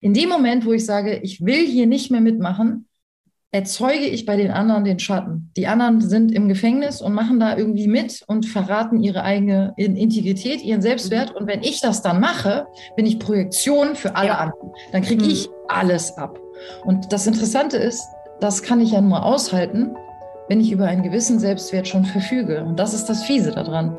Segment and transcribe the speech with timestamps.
[0.00, 2.86] In dem Moment, wo ich sage, ich will hier nicht mehr mitmachen,
[3.52, 5.50] erzeuge ich bei den anderen den Schatten.
[5.56, 10.62] Die anderen sind im Gefängnis und machen da irgendwie mit und verraten ihre eigene Integrität,
[10.62, 11.34] ihren Selbstwert.
[11.34, 12.66] Und wenn ich das dann mache,
[12.96, 14.38] bin ich Projektion für alle ja.
[14.38, 14.72] anderen.
[14.92, 15.30] Dann kriege mhm.
[15.30, 16.38] ich alles ab.
[16.84, 18.04] Und das Interessante ist,
[18.40, 19.96] das kann ich ja nur aushalten,
[20.48, 22.64] wenn ich über einen gewissen Selbstwert schon verfüge.
[22.64, 23.98] Und das ist das Fiese daran.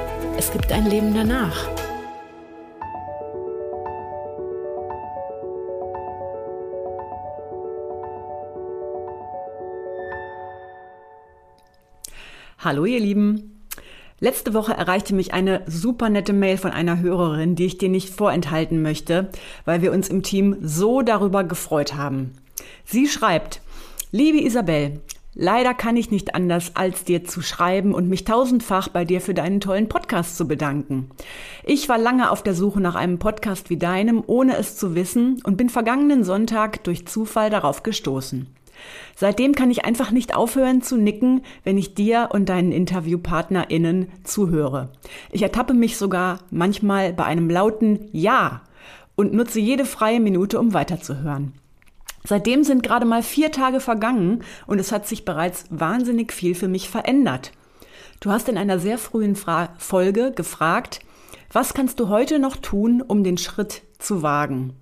[0.41, 1.69] es gibt ein Leben danach.
[12.57, 13.67] Hallo ihr Lieben.
[14.19, 18.09] Letzte Woche erreichte mich eine super nette Mail von einer Hörerin, die ich dir nicht
[18.09, 19.29] vorenthalten möchte,
[19.65, 22.31] weil wir uns im Team so darüber gefreut haben.
[22.83, 23.61] Sie schreibt,
[24.11, 25.01] Liebe Isabel,
[25.33, 29.33] Leider kann ich nicht anders, als dir zu schreiben und mich tausendfach bei dir für
[29.33, 31.09] deinen tollen Podcast zu bedanken.
[31.63, 35.41] Ich war lange auf der Suche nach einem Podcast wie deinem, ohne es zu wissen,
[35.45, 38.47] und bin vergangenen Sonntag durch Zufall darauf gestoßen.
[39.15, 44.89] Seitdem kann ich einfach nicht aufhören zu nicken, wenn ich dir und deinen InterviewpartnerInnen zuhöre.
[45.31, 48.63] Ich ertappe mich sogar manchmal bei einem lauten Ja
[49.15, 51.53] und nutze jede freie Minute, um weiterzuhören.
[52.23, 56.67] Seitdem sind gerade mal vier Tage vergangen und es hat sich bereits wahnsinnig viel für
[56.67, 57.51] mich verändert.
[58.19, 60.99] Du hast in einer sehr frühen Fra Folge gefragt,
[61.51, 64.73] was kannst du heute noch tun, um den Schritt zu wagen?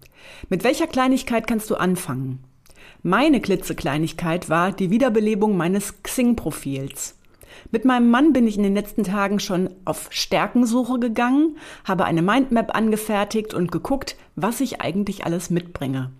[0.50, 2.44] Mit welcher Kleinigkeit kannst du anfangen?
[3.02, 7.16] Meine klitzekleinigkeit war die Wiederbelebung meines Xing-Profils.
[7.72, 12.22] Mit meinem Mann bin ich in den letzten Tagen schon auf Stärkensuche gegangen, habe eine
[12.22, 16.12] Mindmap angefertigt und geguckt, was ich eigentlich alles mitbringe.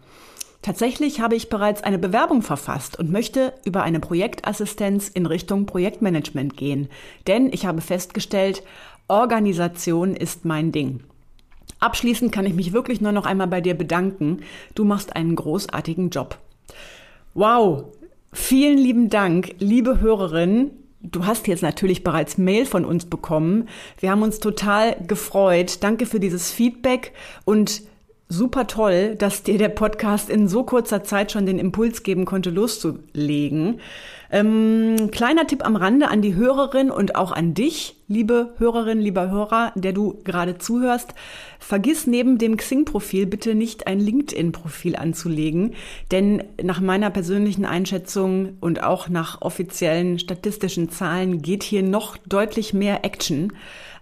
[0.62, 6.58] Tatsächlich habe ich bereits eine Bewerbung verfasst und möchte über eine Projektassistenz in Richtung Projektmanagement
[6.58, 6.90] gehen.
[7.28, 8.64] Denn ich habe festgestellt,
[9.08, 11.02] Organisation ist mein Ding.
[11.80, 14.42] Abschließend kann ich mich wirklich nur noch einmal bei dir bedanken.
[14.76, 16.38] Du machst einen großartigen Job.
[17.34, 17.86] Wow,
[18.34, 20.72] vielen lieben Dank, liebe Hörerin.
[21.02, 23.70] Du hast jetzt natürlich bereits Mail von uns bekommen.
[24.00, 25.78] Wir haben uns total gefreut.
[25.82, 27.14] Danke für dieses Feedback
[27.46, 27.84] und
[28.32, 32.52] super toll, dass dir der Podcast in so kurzer Zeit schon den Impuls geben konnte,
[32.52, 33.80] loszulegen.
[34.32, 39.32] Ähm, kleiner Tipp am Rande an die Hörerin und auch an dich, liebe Hörerin, lieber
[39.32, 41.16] Hörer, der du gerade zuhörst.
[41.58, 45.74] Vergiss neben dem Xing-Profil bitte nicht ein LinkedIn-Profil anzulegen,
[46.12, 52.76] denn nach meiner persönlichen Einschätzung und auch nach offiziellen statistischen Zahlen geht hier noch deutlich
[52.76, 53.54] mehr Action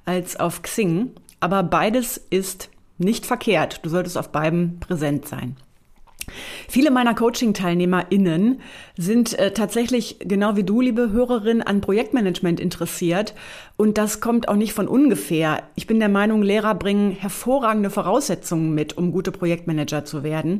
[0.03, 1.11] als auf Xing.
[1.39, 3.79] Aber beides ist nicht verkehrt.
[3.83, 5.55] Du solltest auf beiden präsent sein.
[6.67, 8.59] Viele meiner Coaching-TeilnehmerInnen
[8.97, 13.33] sind äh, tatsächlich genau wie du, liebe Hörerin, an Projektmanagement interessiert.
[13.77, 15.63] Und das kommt auch nicht von ungefähr.
[15.75, 20.59] Ich bin der Meinung, Lehrer bringen hervorragende Voraussetzungen mit, um gute Projektmanager zu werden.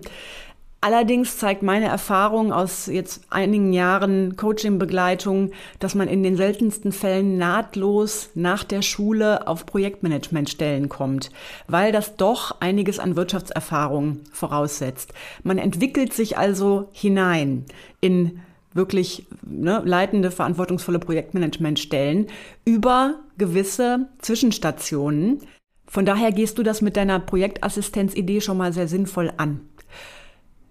[0.80, 7.38] Allerdings zeigt meine Erfahrung aus jetzt einigen Jahren Coaching-Begleitung, dass man in den seltensten Fällen
[7.38, 11.32] nahtlos nach der Schule auf Projektmanagementstellen kommt,
[11.68, 15.14] weil das doch einiges an Wirtschaftserfahrung voraussetzt.
[15.44, 17.66] Man entwickelt sich also hinein
[18.00, 18.40] in
[18.74, 22.28] wirklich ne, leitende, verantwortungsvolle Projektmanagementstellen
[22.66, 25.42] über gewisse Zwischenstationen.
[25.88, 29.62] Von daher gehst du das mit deiner Projektassistenzidee schon mal sehr sinnvoll an.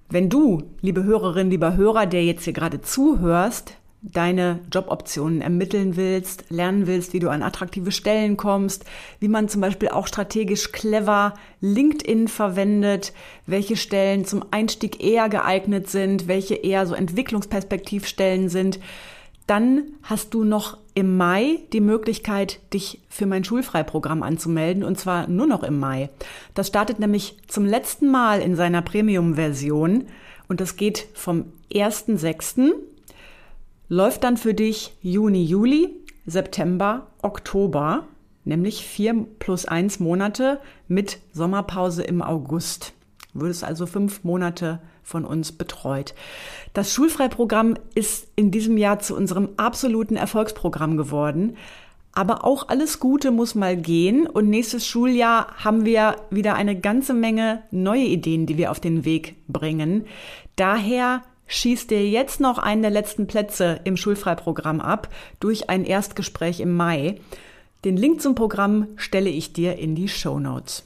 [0.09, 6.45] Wenn du, liebe Hörerin, lieber Hörer, der jetzt hier gerade zuhörst, deine Joboptionen ermitteln willst,
[6.49, 8.85] lernen willst, wie du an attraktive Stellen kommst,
[9.19, 13.13] wie man zum Beispiel auch strategisch clever LinkedIn verwendet,
[13.47, 18.79] welche Stellen zum Einstieg eher geeignet sind, welche eher so Entwicklungsperspektivstellen sind,
[19.47, 25.29] dann hast du noch im Mai die Möglichkeit, dich für mein Schulfreiprogramm anzumelden und zwar
[25.29, 26.09] nur noch im Mai.
[26.55, 30.07] Das startet nämlich zum letzten Mal in seiner Premium-Version
[30.49, 32.73] und das geht vom 1.6.
[33.89, 35.91] läuft dann für dich Juni, Juli,
[36.25, 38.07] September, Oktober,
[38.45, 42.95] nämlich vier plus eins Monate mit Sommerpause im August.
[43.33, 46.15] Du würdest also fünf Monate von uns betreut.
[46.75, 51.57] Das Schulfreiprogramm ist in diesem Jahr zu unserem absoluten Erfolgsprogramm geworden.
[52.13, 57.15] Aber auch alles Gute muss mal gehen und nächstes Schuljahr haben wir wieder eine ganze
[57.15, 60.07] Menge neue Ideen, die wir auf den Weg bringen.
[60.57, 66.59] Daher schießt dir jetzt noch einen der letzten Plätze im Schulfreiprogramm ab durch ein Erstgespräch
[66.59, 67.21] im Mai.
[67.85, 70.85] Den Link zum Programm stelle ich dir in die Show Notes.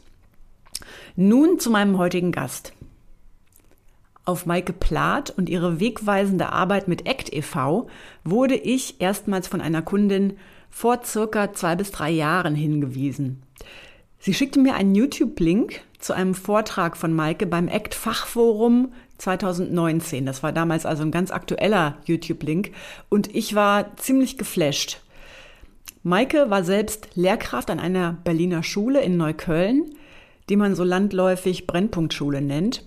[1.17, 2.75] Nun zu meinem heutigen Gast.
[4.25, 7.89] Auf Maike Plath und ihre wegweisende Arbeit mit ACT e.V.
[8.25, 10.35] wurde ich erstmals von einer Kundin
[10.71, 13.43] vor circa zwei bis drei Jahren hingewiesen.
[14.19, 20.27] Sie schickte mir einen YouTube-Link zu einem Vortrag von Maike beim ACT-Fachforum 2019.
[20.27, 22.73] Das war damals also ein ganz aktueller YouTube-Link
[23.09, 25.01] und ich war ziemlich geflasht.
[26.03, 29.91] Maike war selbst Lehrkraft an einer Berliner Schule in Neukölln,
[30.49, 32.85] die man so landläufig Brennpunktschule nennt.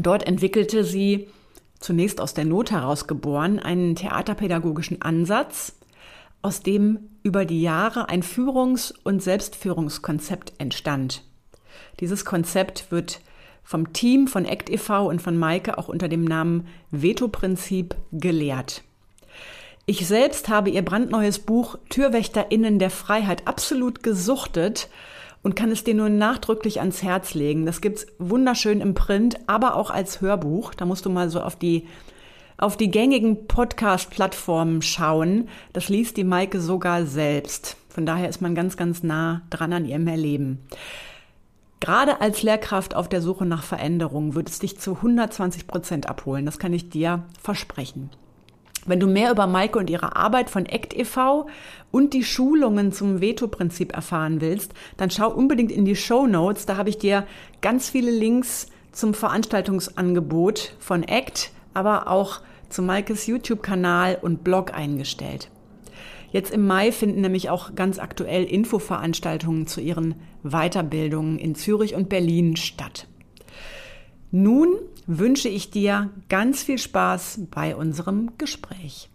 [0.00, 1.28] Dort entwickelte sie,
[1.80, 5.74] zunächst aus der Not heraus geboren, einen theaterpädagogischen Ansatz,
[6.40, 11.24] aus dem über die Jahre ein Führungs- und Selbstführungskonzept entstand.
[12.00, 13.20] Dieses Konzept wird
[13.64, 15.08] vom Team von ACT e.V.
[15.08, 18.82] und von Maike auch unter dem Namen Veto-Prinzip gelehrt.
[19.84, 24.88] Ich selbst habe ihr brandneues Buch TürwächterInnen der Freiheit absolut gesuchtet
[25.48, 27.64] und kann es dir nur nachdrücklich ans Herz legen.
[27.64, 30.74] Das gibt's wunderschön im Print, aber auch als Hörbuch.
[30.74, 31.86] Da musst du mal so auf die
[32.58, 35.48] auf die gängigen Podcast-Plattformen schauen.
[35.72, 37.78] Das liest die Maike sogar selbst.
[37.88, 40.58] Von daher ist man ganz, ganz nah dran an ihrem Erleben.
[41.80, 46.44] Gerade als Lehrkraft auf der Suche nach Veränderung wird es dich zu 120 Prozent abholen.
[46.44, 48.10] Das kann ich dir versprechen.
[48.88, 51.46] Wenn du mehr über Maike und ihre Arbeit von ACT e.V.
[51.90, 56.64] und die Schulungen zum Veto-Prinzip erfahren willst, dann schau unbedingt in die Show Notes.
[56.64, 57.26] Da habe ich dir
[57.60, 62.40] ganz viele Links zum Veranstaltungsangebot von ACT, aber auch
[62.70, 65.50] zu Maikes YouTube-Kanal und Blog eingestellt.
[66.30, 72.08] Jetzt im Mai finden nämlich auch ganz aktuell Infoveranstaltungen zu ihren Weiterbildungen in Zürich und
[72.08, 73.06] Berlin statt.
[74.30, 74.76] Nun
[75.06, 79.08] wünsche ich dir ganz viel Spaß bei unserem Gespräch.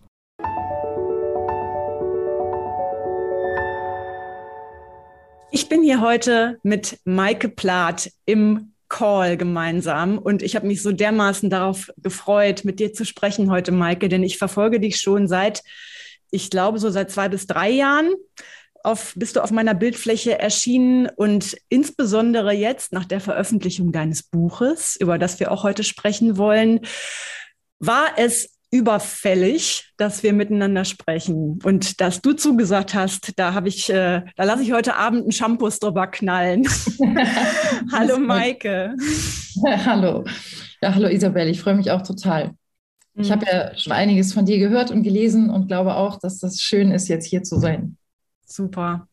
[5.52, 10.92] Ich bin hier heute mit Maike Plath im Call gemeinsam und ich habe mich so
[10.92, 15.62] dermaßen darauf gefreut, mit dir zu sprechen heute, Maike, denn ich verfolge dich schon seit,
[16.32, 18.14] ich glaube, so seit zwei bis drei Jahren
[18.84, 24.98] auf, bist du auf meiner Bildfläche erschienen und insbesondere jetzt nach der Veröffentlichung deines Buches,
[25.00, 26.82] über das wir auch heute sprechen wollen,
[27.80, 31.60] war es überfällig, dass wir miteinander sprechen.
[31.64, 35.32] Und dass du zugesagt hast, da habe ich, äh, da lasse ich heute Abend einen
[35.32, 36.68] Shampoo drüber knallen.
[37.94, 38.96] hallo Maike.
[39.86, 40.26] hallo.
[40.82, 42.56] Ja, hallo Isabel, ich freue mich auch total.
[43.16, 43.48] Ich habe mhm.
[43.52, 47.08] ja schon einiges von dir gehört und gelesen und glaube auch, dass das schön ist,
[47.08, 47.98] jetzt hier zu sein.
[48.54, 49.08] Super.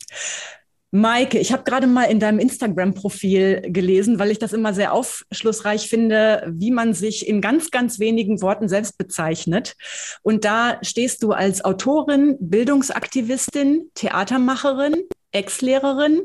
[0.90, 5.88] Maike, ich habe gerade mal in deinem Instagram-Profil gelesen, weil ich das immer sehr aufschlussreich
[5.88, 9.76] finde, wie man sich in ganz, ganz wenigen Worten selbst bezeichnet.
[10.22, 14.96] Und da stehst du als Autorin, Bildungsaktivistin, Theatermacherin,
[15.32, 16.20] Ex-Lehrerin,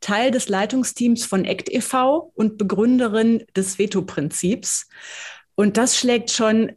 [0.00, 2.30] Teil des Leitungsteams von ACT e.V.
[2.36, 4.88] und Begründerin des Veto-Prinzips.
[5.56, 6.72] Und das schlägt schon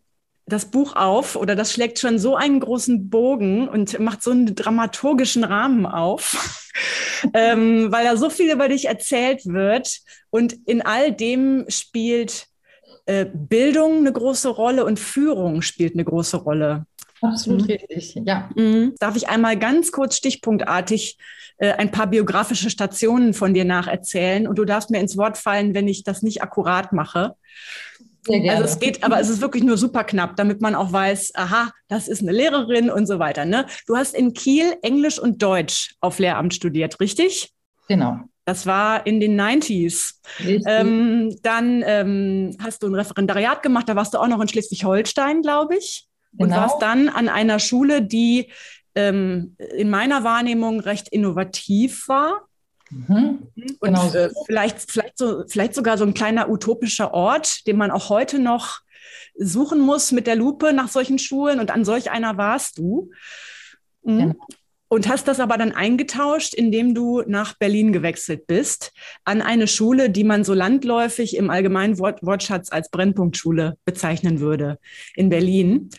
[0.47, 4.53] das Buch auf oder das schlägt schon so einen großen Bogen und macht so einen
[4.53, 6.71] dramaturgischen Rahmen auf,
[7.33, 10.00] ähm, weil da so viel über dich erzählt wird
[10.30, 12.47] und in all dem spielt
[13.07, 16.85] äh, Bildung eine große Rolle und Führung spielt eine große Rolle.
[17.21, 17.68] Absolut mhm.
[17.68, 18.49] richtig, ja.
[18.56, 18.94] Mhm.
[18.99, 21.18] Darf ich einmal ganz kurz stichpunktartig
[21.57, 25.73] äh, ein paar biografische Stationen von dir nacherzählen und du darfst mir ins Wort fallen,
[25.73, 27.35] wenn ich das nicht akkurat mache.
[28.27, 31.71] Also es geht, aber es ist wirklich nur super knapp, damit man auch weiß, aha,
[31.87, 33.45] das ist eine Lehrerin und so weiter.
[33.45, 33.65] Ne?
[33.87, 37.51] Du hast in Kiel Englisch und Deutsch auf Lehramt studiert, richtig?
[37.87, 38.19] Genau.
[38.45, 40.15] Das war in den 90s.
[40.67, 45.41] Ähm, dann ähm, hast du ein Referendariat gemacht, da warst du auch noch in Schleswig-Holstein,
[45.41, 46.07] glaube ich.
[46.33, 46.44] Genau.
[46.44, 48.51] Und warst dann an einer Schule, die
[48.94, 52.47] ähm, in meiner Wahrnehmung recht innovativ war.
[52.95, 53.47] Mhm.
[53.80, 54.14] Und genau.
[54.14, 58.40] äh, vielleicht, vielleicht, so, vielleicht sogar so ein kleiner utopischer Ort, den man auch heute
[58.40, 58.81] noch
[59.37, 61.59] suchen muss mit der Lupe nach solchen Schulen.
[61.59, 63.11] Und an solch einer warst du.
[64.04, 64.19] Mhm.
[64.19, 64.35] Genau.
[64.87, 70.11] Und hast das aber dann eingetauscht, indem du nach Berlin gewechselt bist, an eine Schule,
[70.11, 74.78] die man so landläufig im allgemeinen Wort Wortschatz als Brennpunktschule bezeichnen würde,
[75.16, 75.90] in Berlin.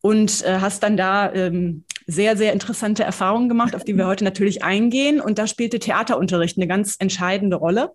[0.00, 4.24] Und äh, hast dann da ähm, sehr, sehr interessante Erfahrungen gemacht, auf die wir heute
[4.24, 5.20] natürlich eingehen.
[5.20, 7.92] Und da spielte Theaterunterricht eine ganz entscheidende Rolle.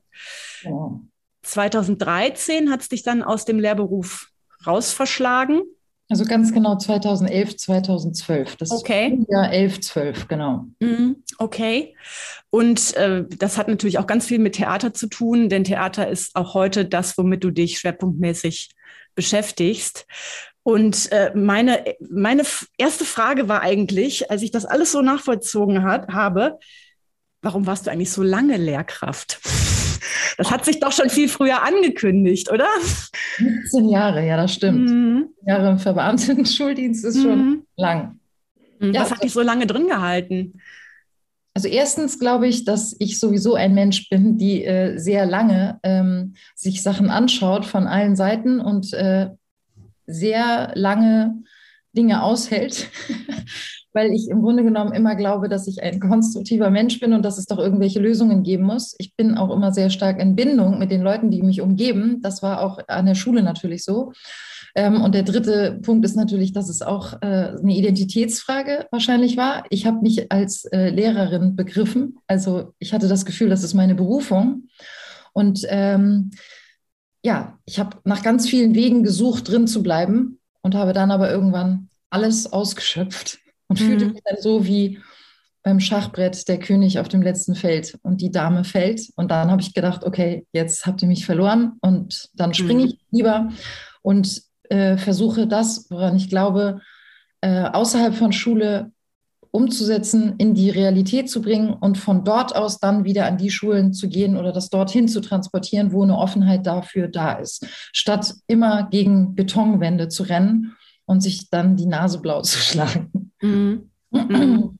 [0.63, 0.99] Ja.
[1.43, 4.29] 2013 hat es dich dann aus dem Lehrberuf
[4.65, 5.61] rausverschlagen.
[6.09, 8.55] Also ganz genau 2011, 2012.
[8.55, 9.19] Das okay.
[9.29, 10.65] Jahr 11, 12, genau.
[10.79, 11.95] Mhm, okay.
[12.49, 16.33] Und äh, das hat natürlich auch ganz viel mit Theater zu tun, denn Theater ist
[16.35, 18.69] auch heute das, womit du dich schwerpunktmäßig
[19.15, 20.05] beschäftigst.
[20.67, 22.43] Und äh, meine, meine
[22.77, 26.59] erste Frage war eigentlich, als ich das alles so nachvollzogen hat, habe,
[27.41, 29.39] warum warst du eigentlich so lange Lehrkraft?
[30.37, 32.67] Das hat sich doch schon viel früher angekündigt, oder?
[33.37, 34.89] 17 Jahre, ja, das stimmt.
[34.89, 35.29] Mhm.
[35.45, 37.63] Jahre im Verbeamten-Schuldienst ist schon mhm.
[37.77, 38.19] lang.
[38.79, 38.93] Mhm.
[38.93, 40.59] Was ja, hat dich so lange drin gehalten?
[41.53, 46.35] Also erstens glaube ich, dass ich sowieso ein Mensch bin, die äh, sehr lange ähm,
[46.55, 49.29] sich Sachen anschaut von allen Seiten und äh,
[50.07, 51.43] sehr lange
[51.93, 52.89] Dinge aushält.
[53.97, 57.39] weil ich im Grunde genommen immer glaube, dass ich ein konstruktiver Mensch bin und dass
[57.39, 58.93] es doch irgendwelche Lösungen geben muss.
[58.99, 62.21] Ich bin auch immer sehr stark in Bindung mit den Leuten, die mich umgeben.
[62.21, 64.11] Das war auch an der Schule natürlich so.
[64.75, 69.63] Ähm, und der dritte Punkt ist natürlich, dass es auch äh, eine Identitätsfrage wahrscheinlich war.
[69.71, 72.19] Ich habe mich als äh, Lehrerin begriffen.
[72.27, 74.67] Also ich hatte das Gefühl, das ist meine Berufung.
[75.33, 76.29] Und ähm,
[77.27, 81.29] ja, ich habe nach ganz vielen Wegen gesucht, drin zu bleiben und habe dann aber
[81.29, 83.85] irgendwann alles ausgeschöpft und mhm.
[83.85, 84.99] fühlte mich dann so wie
[85.61, 89.09] beim Schachbrett der König auf dem letzten Feld und die Dame fällt.
[89.17, 92.87] Und dann habe ich gedacht, okay, jetzt habt ihr mich verloren und dann springe mhm.
[92.87, 93.49] ich lieber
[94.01, 96.79] und äh, versuche das, woran ich glaube,
[97.41, 98.93] äh, außerhalb von Schule
[99.57, 103.91] umzusetzen, in die Realität zu bringen und von dort aus dann wieder an die Schulen
[103.91, 108.87] zu gehen oder das dorthin zu transportieren, wo eine Offenheit dafür da ist, statt immer
[108.91, 113.31] gegen Betonwände zu rennen und sich dann die Nase blau zu schlagen.
[113.41, 113.89] Mhm.
[114.09, 114.79] Mhm.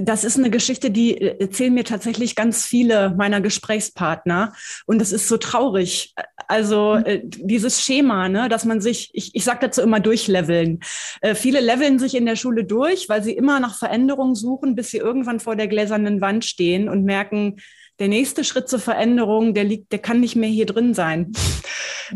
[0.00, 4.52] Das ist eine Geschichte, die erzählen mir tatsächlich ganz viele meiner Gesprächspartner.
[4.86, 6.14] Und das ist so traurig.
[6.46, 7.04] Also mhm.
[7.04, 10.80] äh, dieses Schema, ne, dass man sich, ich, ich sage dazu immer durchleveln.
[11.20, 14.90] Äh, viele leveln sich in der Schule durch, weil sie immer nach Veränderungen suchen, bis
[14.90, 17.56] sie irgendwann vor der gläsernen Wand stehen und merken,
[17.98, 21.32] der nächste Schritt zur Veränderung, der liegt, der kann nicht mehr hier drin sein.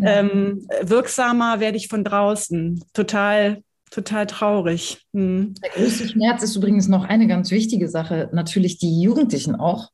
[0.01, 0.21] Ja.
[0.21, 2.85] Ähm, wirksamer werde ich von draußen.
[2.93, 3.63] Total
[3.93, 4.99] total traurig.
[5.13, 5.55] Hm.
[5.63, 9.91] Der größte Schmerz ist übrigens noch eine ganz wichtige Sache, natürlich die Jugendlichen auch.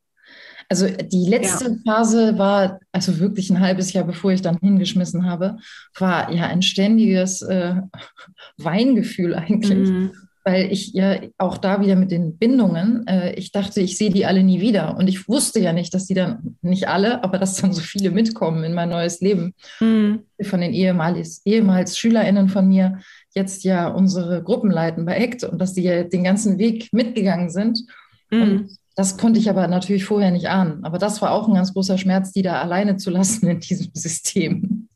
[0.71, 1.77] Also die letzte ja.
[1.87, 5.57] Phase war, also wirklich ein halbes Jahr bevor ich dann hingeschmissen habe,
[5.99, 7.77] war ja ein ständiges äh,
[8.59, 9.89] Weingefühl eigentlich.
[9.89, 10.13] Mhm.
[10.45, 14.25] Weil ich ja auch da wieder mit den Bindungen, äh, ich dachte, ich sehe die
[14.25, 14.97] alle nie wieder.
[14.97, 18.11] Und ich wusste ja nicht, dass die dann, nicht alle, aber dass dann so viele
[18.11, 19.55] mitkommen in mein neues Leben.
[19.81, 20.21] Mhm.
[20.43, 22.99] Von den ehemals, ehemals SchülerInnen von mir,
[23.35, 27.51] jetzt ja unsere Gruppen leiten bei ACT und dass die ja den ganzen Weg mitgegangen
[27.51, 27.81] sind.
[28.31, 28.71] Mhm.
[28.95, 30.85] Das konnte ich aber natürlich vorher nicht ahnen.
[30.85, 33.91] Aber das war auch ein ganz großer Schmerz, die da alleine zu lassen in diesem
[33.95, 34.89] System.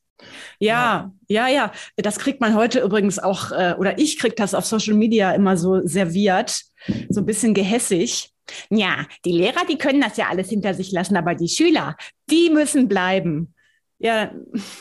[0.58, 1.72] Ja, ja, ja.
[1.96, 5.56] Das kriegt man heute übrigens auch, äh, oder ich kriege das auf Social Media immer
[5.56, 6.62] so serviert,
[7.08, 8.30] so ein bisschen gehässig.
[8.70, 11.96] Ja, die Lehrer, die können das ja alles hinter sich lassen, aber die Schüler,
[12.30, 13.54] die müssen bleiben.
[14.02, 14.30] Ja,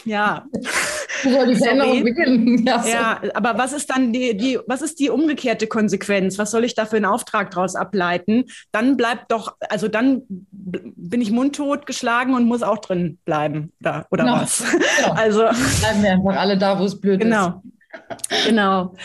[0.03, 0.45] ja.
[1.23, 2.65] Wo soll die Veränderung beginnen?
[2.67, 2.89] Ja, so.
[2.89, 6.39] ja, aber was ist dann die, die, was ist die umgekehrte Konsequenz?
[6.39, 8.45] Was soll ich da für einen Auftrag daraus ableiten?
[8.71, 14.05] Dann bleibt doch, also dann bin ich mundtot geschlagen und muss auch drin bleiben, da,
[14.09, 14.41] oder genau.
[14.41, 14.63] was?
[14.71, 15.13] Genau.
[15.21, 17.47] Also bleiben wir einfach alle da, wo es blöd genau.
[17.47, 18.47] ist.
[18.47, 18.47] Genau.
[18.47, 18.95] Genau.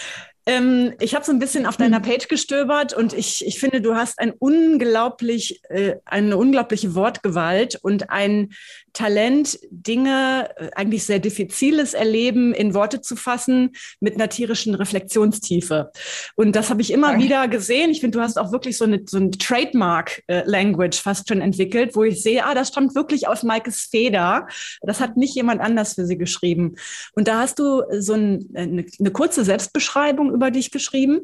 [0.49, 2.04] Ähm, ich habe so ein bisschen auf deiner hm.
[2.04, 8.11] Page gestöbert und ich, ich finde, du hast ein unglaublich, äh, eine unglaubliche Wortgewalt und
[8.11, 8.52] ein
[8.96, 15.92] Talent, Dinge, äh, eigentlich sehr diffiziles Erleben in Worte zu fassen mit einer tierischen Reflexionstiefe.
[16.34, 17.24] Und das habe ich immer Danke.
[17.24, 17.90] wieder gesehen.
[17.90, 21.94] Ich finde, du hast auch wirklich so eine, so ein Trademark-Language äh, fast schon entwickelt,
[21.94, 24.48] wo ich sehe, ah, das stammt wirklich aus Maikes Feder.
[24.80, 26.76] Das hat nicht jemand anders für sie geschrieben.
[27.12, 31.20] Und da hast du so ein, eine, eine kurze Selbstbeschreibung über dich geschrieben.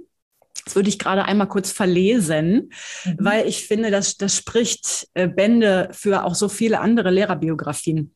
[0.65, 2.71] Das würde ich gerade einmal kurz verlesen,
[3.05, 3.17] mhm.
[3.19, 8.15] weil ich finde, dass das spricht äh, Bände für auch so viele andere Lehrerbiografien.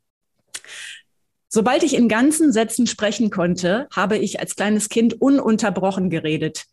[1.48, 6.64] Sobald ich in ganzen Sätzen sprechen konnte, habe ich als kleines Kind ununterbrochen geredet.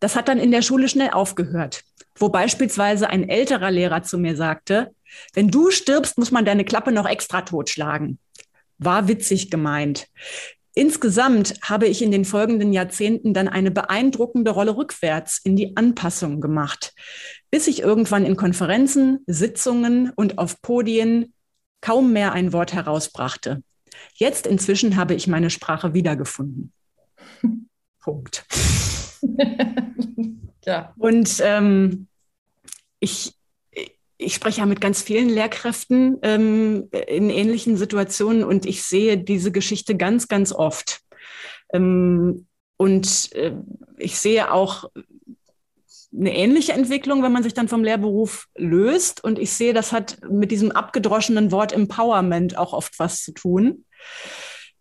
[0.00, 1.84] Das hat dann in der Schule schnell aufgehört,
[2.18, 4.90] wo beispielsweise ein älterer Lehrer zu mir sagte,
[5.32, 8.18] wenn du stirbst, muss man deine Klappe noch extra totschlagen.
[8.78, 10.06] War witzig gemeint.
[10.78, 16.42] Insgesamt habe ich in den folgenden Jahrzehnten dann eine beeindruckende Rolle rückwärts in die Anpassung
[16.42, 16.92] gemacht,
[17.50, 21.32] bis ich irgendwann in Konferenzen, Sitzungen und auf Podien
[21.80, 23.62] kaum mehr ein Wort herausbrachte.
[24.16, 26.74] Jetzt inzwischen habe ich meine Sprache wiedergefunden.
[27.98, 28.44] Punkt.
[30.66, 30.92] ja.
[30.98, 32.06] Und ähm,
[33.00, 33.32] ich,
[34.18, 39.52] ich spreche ja mit ganz vielen Lehrkräften ähm, in ähnlichen Situationen und ich sehe diese
[39.52, 41.00] Geschichte ganz, ganz oft.
[41.72, 42.46] Ähm,
[42.76, 43.52] und äh,
[43.98, 44.90] ich sehe auch
[46.16, 49.22] eine ähnliche Entwicklung, wenn man sich dann vom Lehrberuf löst.
[49.22, 53.84] Und ich sehe, das hat mit diesem abgedroschenen Wort Empowerment auch oft was zu tun.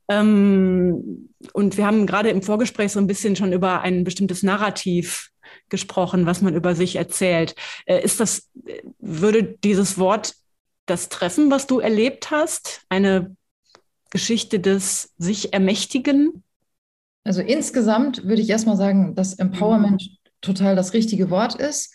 [0.08, 5.32] Ähm, und wir haben gerade im Vorgespräch so ein bisschen schon über ein bestimmtes Narrativ
[5.76, 7.56] gesprochen, was man über sich erzählt.
[7.86, 8.50] Äh, ist das,
[9.00, 10.34] würde dieses Wort
[10.86, 12.82] das treffen, was du erlebt hast?
[12.90, 13.36] Eine
[14.10, 16.44] Geschichte des sich ermächtigen?
[17.26, 20.30] Also insgesamt würde ich erstmal sagen, dass Empowerment mhm.
[20.42, 21.94] total das richtige Wort ist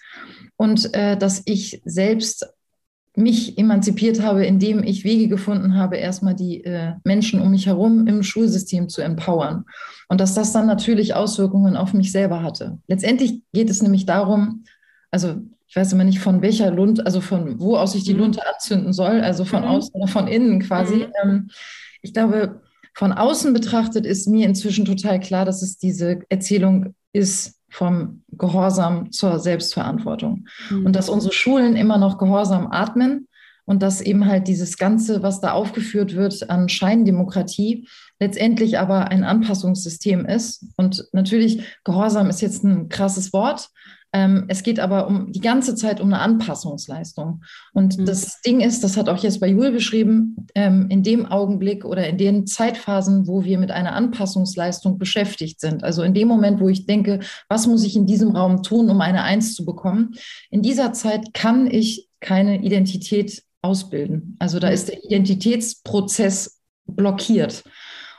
[0.56, 2.46] und äh, dass ich selbst
[3.16, 8.06] mich emanzipiert habe, indem ich Wege gefunden habe, erstmal die äh, Menschen um mich herum
[8.06, 9.64] im Schulsystem zu empowern.
[10.08, 12.78] Und dass das dann natürlich Auswirkungen auf mich selber hatte.
[12.86, 14.64] Letztendlich geht es nämlich darum,
[15.10, 15.36] also
[15.66, 18.20] ich weiß immer nicht von welcher Lund, also von wo aus ich die mhm.
[18.20, 19.68] Lunte anzünden soll, also von mhm.
[19.68, 20.96] außen oder von innen quasi.
[20.96, 21.12] Mhm.
[21.22, 21.50] Ähm,
[22.02, 22.60] ich glaube,
[22.94, 29.12] von außen betrachtet ist mir inzwischen total klar, dass es diese Erzählung ist vom Gehorsam
[29.12, 30.46] zur Selbstverantwortung.
[30.70, 30.86] Mhm.
[30.86, 33.28] Und dass unsere Schulen immer noch Gehorsam atmen
[33.64, 37.86] und dass eben halt dieses Ganze, was da aufgeführt wird an Scheindemokratie,
[38.18, 40.66] letztendlich aber ein Anpassungssystem ist.
[40.76, 43.70] Und natürlich, Gehorsam ist jetzt ein krasses Wort,
[44.12, 47.42] ähm, es geht aber um die ganze Zeit um eine Anpassungsleistung.
[47.72, 48.06] Und mhm.
[48.06, 52.06] das Ding ist, das hat auch jetzt bei Jule beschrieben, ähm, in dem Augenblick oder
[52.08, 56.68] in den Zeitphasen, wo wir mit einer Anpassungsleistung beschäftigt sind, also in dem Moment, wo
[56.68, 60.14] ich denke, was muss ich in diesem Raum tun, um eine Eins zu bekommen,
[60.50, 64.36] in dieser Zeit kann ich keine Identität ausbilden.
[64.38, 67.62] Also da ist der Identitätsprozess blockiert.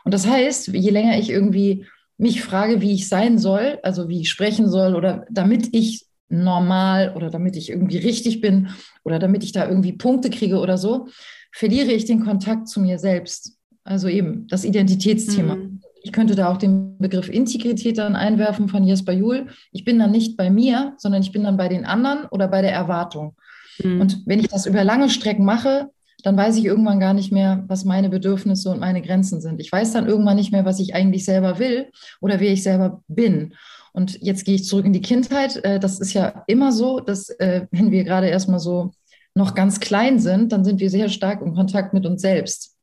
[0.04, 1.86] Und das heißt, je länger ich irgendwie
[2.22, 7.14] mich frage, wie ich sein soll, also wie ich sprechen soll oder damit ich normal
[7.16, 8.70] oder damit ich irgendwie richtig bin
[9.04, 11.08] oder damit ich da irgendwie Punkte kriege oder so,
[11.52, 13.58] verliere ich den Kontakt zu mir selbst.
[13.84, 15.56] Also eben das Identitätsthema.
[15.56, 15.82] Mhm.
[16.04, 19.48] Ich könnte da auch den Begriff Integrität dann einwerfen von Jesper Juhl.
[19.72, 22.62] Ich bin dann nicht bei mir, sondern ich bin dann bei den anderen oder bei
[22.62, 23.36] der Erwartung.
[23.84, 24.00] Mhm.
[24.00, 25.90] Und wenn ich das über lange Strecken mache,
[26.26, 29.60] dann weiß ich irgendwann gar nicht mehr, was meine Bedürfnisse und meine Grenzen sind.
[29.60, 33.02] Ich weiß dann irgendwann nicht mehr, was ich eigentlich selber will oder wer ich selber
[33.08, 33.54] bin.
[33.94, 35.58] Und jetzt gehe ich zurück in die Kindheit.
[35.64, 38.94] Äh, das ist ja immer so, dass äh, wenn wir gerade erstmal so
[39.36, 42.76] noch ganz klein sind, dann sind wir sehr stark in Kontakt mit uns selbst.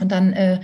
[0.00, 0.60] Und dann äh,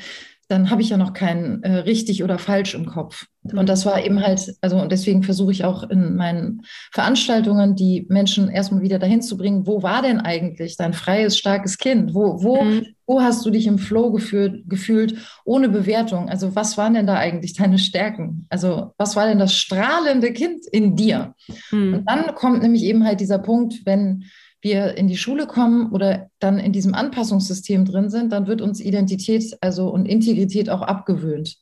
[0.51, 3.27] dann habe ich ja noch kein äh, richtig oder falsch im Kopf.
[3.43, 8.05] Und das war eben halt, also und deswegen versuche ich auch in meinen Veranstaltungen die
[8.09, 12.15] Menschen erstmal wieder dahin zu bringen, wo war denn eigentlich dein freies, starkes Kind?
[12.15, 12.87] Wo, wo, mhm.
[13.07, 16.29] wo hast du dich im Flow gefühlt, gefühlt, ohne Bewertung?
[16.29, 18.47] Also was waren denn da eigentlich deine Stärken?
[18.51, 21.35] Also was war denn das strahlende Kind in dir?
[21.71, 21.95] Mhm.
[21.95, 24.25] Und dann kommt nämlich eben halt dieser Punkt, wenn
[24.63, 28.81] wir in die Schule kommen oder dann in diesem Anpassungssystem drin sind, dann wird uns
[28.81, 31.57] Identität also und Integrität auch abgewöhnt.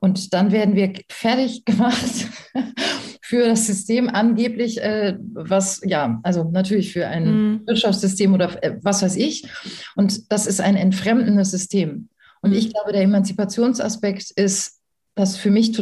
[0.00, 2.28] Und dann werden wir fertig gemacht
[3.22, 7.66] für das System angeblich, äh, was ja, also natürlich für ein mhm.
[7.66, 9.48] Wirtschaftssystem oder äh, was weiß ich.
[9.96, 12.08] Und das ist ein entfremdendes System.
[12.40, 12.56] Und mhm.
[12.56, 14.80] ich glaube, der Emanzipationsaspekt ist,
[15.14, 15.72] dass für mich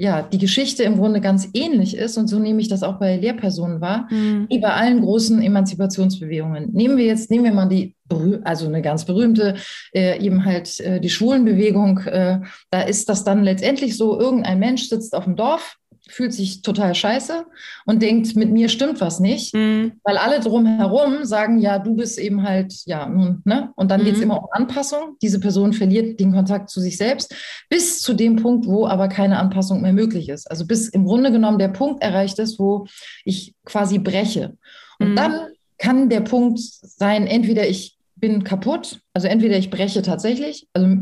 [0.00, 3.16] ja, die Geschichte im Grunde ganz ähnlich ist, und so nehme ich das auch bei
[3.16, 4.46] Lehrpersonen wahr, mhm.
[4.48, 6.72] wie bei allen großen Emanzipationsbewegungen.
[6.72, 7.94] Nehmen wir jetzt, nehmen wir mal die,
[8.42, 9.56] also eine ganz berühmte,
[9.94, 14.88] äh, eben halt äh, die Schwulenbewegung, äh, da ist das dann letztendlich so, irgendein Mensch
[14.88, 15.76] sitzt auf dem Dorf,
[16.10, 17.44] fühlt sich total scheiße
[17.86, 19.92] und denkt, mit mir stimmt was nicht, mhm.
[20.04, 23.72] weil alle drumherum sagen, ja, du bist eben halt, ja, nun, ne?
[23.76, 24.04] Und dann mhm.
[24.04, 25.16] geht es immer um Anpassung.
[25.22, 27.34] Diese Person verliert den Kontakt zu sich selbst
[27.68, 30.50] bis zu dem Punkt, wo aber keine Anpassung mehr möglich ist.
[30.50, 32.86] Also bis im Grunde genommen der Punkt erreicht ist, wo
[33.24, 34.56] ich quasi breche.
[34.98, 35.16] Und mhm.
[35.16, 35.40] dann
[35.78, 40.96] kann der Punkt sein, entweder ich bin kaputt, also entweder ich breche tatsächlich, also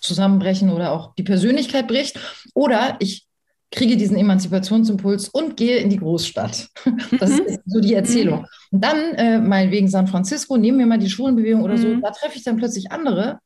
[0.00, 2.18] zusammenbrechen oder auch die Persönlichkeit bricht,
[2.54, 3.25] oder ich
[3.70, 6.68] kriege diesen Emanzipationsimpuls und gehe in die Großstadt.
[7.18, 7.46] Das mhm.
[7.46, 8.40] ist so die Erzählung.
[8.40, 8.46] Mhm.
[8.72, 12.00] Und dann, äh, mal wegen San Francisco, nehmen wir mal die Schulenbewegung oder so, mhm.
[12.00, 13.38] da treffe ich dann plötzlich andere.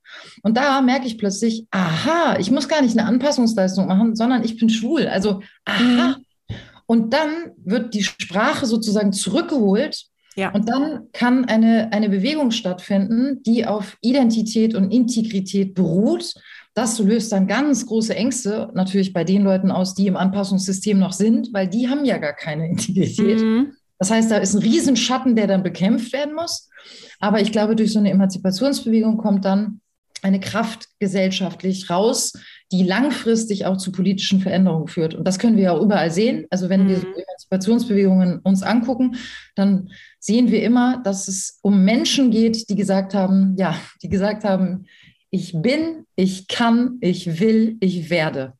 [0.42, 4.59] Und da merke ich plötzlich, aha, ich muss gar nicht eine Anpassungsleistung machen, sondern ich
[4.59, 5.06] bin schwul.
[5.06, 6.16] Also, aha.
[6.18, 6.56] Mhm.
[6.87, 10.50] Und dann wird die Sprache sozusagen zurückgeholt ja.
[10.52, 16.35] Und dann kann eine, eine Bewegung stattfinden, die auf Identität und Integrität beruht
[16.80, 21.12] das löst dann ganz große Ängste natürlich bei den Leuten aus, die im Anpassungssystem noch
[21.12, 23.38] sind, weil die haben ja gar keine Integrität.
[23.38, 23.72] Mhm.
[23.98, 26.70] Das heißt, da ist ein Riesenschatten, der dann bekämpft werden muss.
[27.18, 29.82] Aber ich glaube, durch so eine Emanzipationsbewegung kommt dann
[30.22, 32.32] eine Kraft gesellschaftlich raus,
[32.72, 35.14] die langfristig auch zu politischen Veränderungen führt.
[35.14, 36.46] Und das können wir ja auch überall sehen.
[36.48, 36.88] Also wenn mhm.
[36.88, 39.16] wir so Emanzipationsbewegungen uns angucken,
[39.54, 44.44] dann sehen wir immer, dass es um Menschen geht, die gesagt haben, ja, die gesagt
[44.44, 44.86] haben,
[45.30, 48.54] ich bin, ich kann, ich will, ich werde.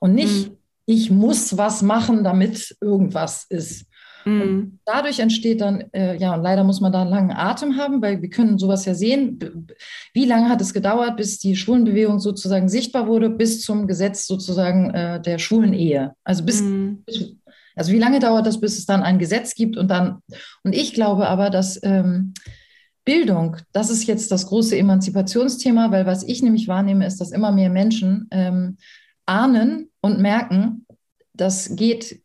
[0.00, 0.56] Und nicht, mhm.
[0.86, 3.86] ich muss was machen, damit irgendwas ist.
[4.26, 4.78] Mhm.
[4.86, 8.22] dadurch entsteht dann, äh, ja, und leider muss man da einen langen Atem haben, weil
[8.22, 9.38] wir können sowas ja sehen.
[10.14, 14.94] Wie lange hat es gedauert, bis die Schwulenbewegung sozusagen sichtbar wurde, bis zum Gesetz sozusagen
[14.94, 16.14] äh, der schwulen Ehe?
[16.24, 17.04] Also bis, mhm.
[17.76, 20.22] also wie lange dauert das, bis es dann ein Gesetz gibt und dann,
[20.62, 22.32] und ich glaube aber, dass ähm,
[23.04, 27.52] Bildung, das ist jetzt das große Emanzipationsthema, weil was ich nämlich wahrnehme, ist, dass immer
[27.52, 28.78] mehr Menschen ähm,
[29.26, 30.86] ahnen und merken,
[31.34, 32.22] das geht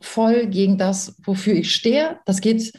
[0.00, 2.20] voll gegen das, wofür ich stehe.
[2.26, 2.72] Das geht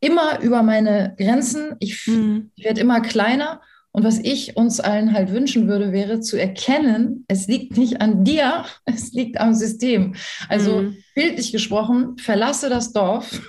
[0.00, 1.76] immer über meine Grenzen.
[1.80, 2.50] Ich, mhm.
[2.56, 3.60] ich werde immer kleiner.
[3.90, 8.24] Und was ich uns allen halt wünschen würde, wäre zu erkennen, es liegt nicht an
[8.24, 10.14] dir, es liegt am System.
[10.48, 10.96] Also mhm.
[11.14, 13.40] bildlich gesprochen, verlasse das Dorf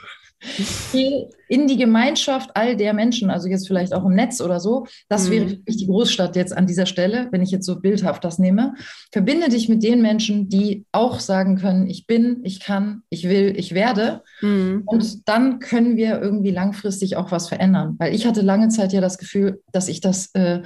[1.49, 4.85] in die Gemeinschaft all der Menschen, also jetzt vielleicht auch im Netz oder so.
[5.09, 5.31] Das mhm.
[5.31, 8.39] wäre für mich die Großstadt jetzt an dieser Stelle, wenn ich jetzt so bildhaft das
[8.39, 8.75] nehme.
[9.11, 13.53] Verbinde dich mit den Menschen, die auch sagen können, ich bin, ich kann, ich will,
[13.57, 14.21] ich werde.
[14.41, 14.83] Mhm.
[14.85, 17.95] Und dann können wir irgendwie langfristig auch was verändern.
[17.97, 20.61] Weil ich hatte lange Zeit ja das Gefühl, dass ich das äh,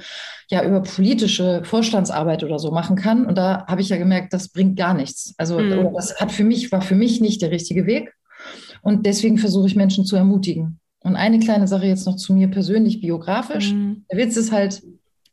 [0.50, 3.26] ja über politische Vorstandsarbeit oder so machen kann.
[3.26, 5.34] Und da habe ich ja gemerkt, das bringt gar nichts.
[5.38, 5.94] Also mhm.
[5.94, 8.12] das hat für mich, war für mich nicht der richtige Weg.
[8.84, 10.78] Und deswegen versuche ich Menschen zu ermutigen.
[11.00, 13.72] Und eine kleine Sache jetzt noch zu mir persönlich biografisch.
[13.72, 14.04] Mhm.
[14.12, 14.82] Der Witz ist halt,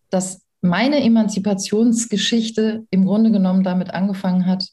[0.09, 4.69] dass meine Emanzipationsgeschichte im Grunde genommen damit angefangen hat,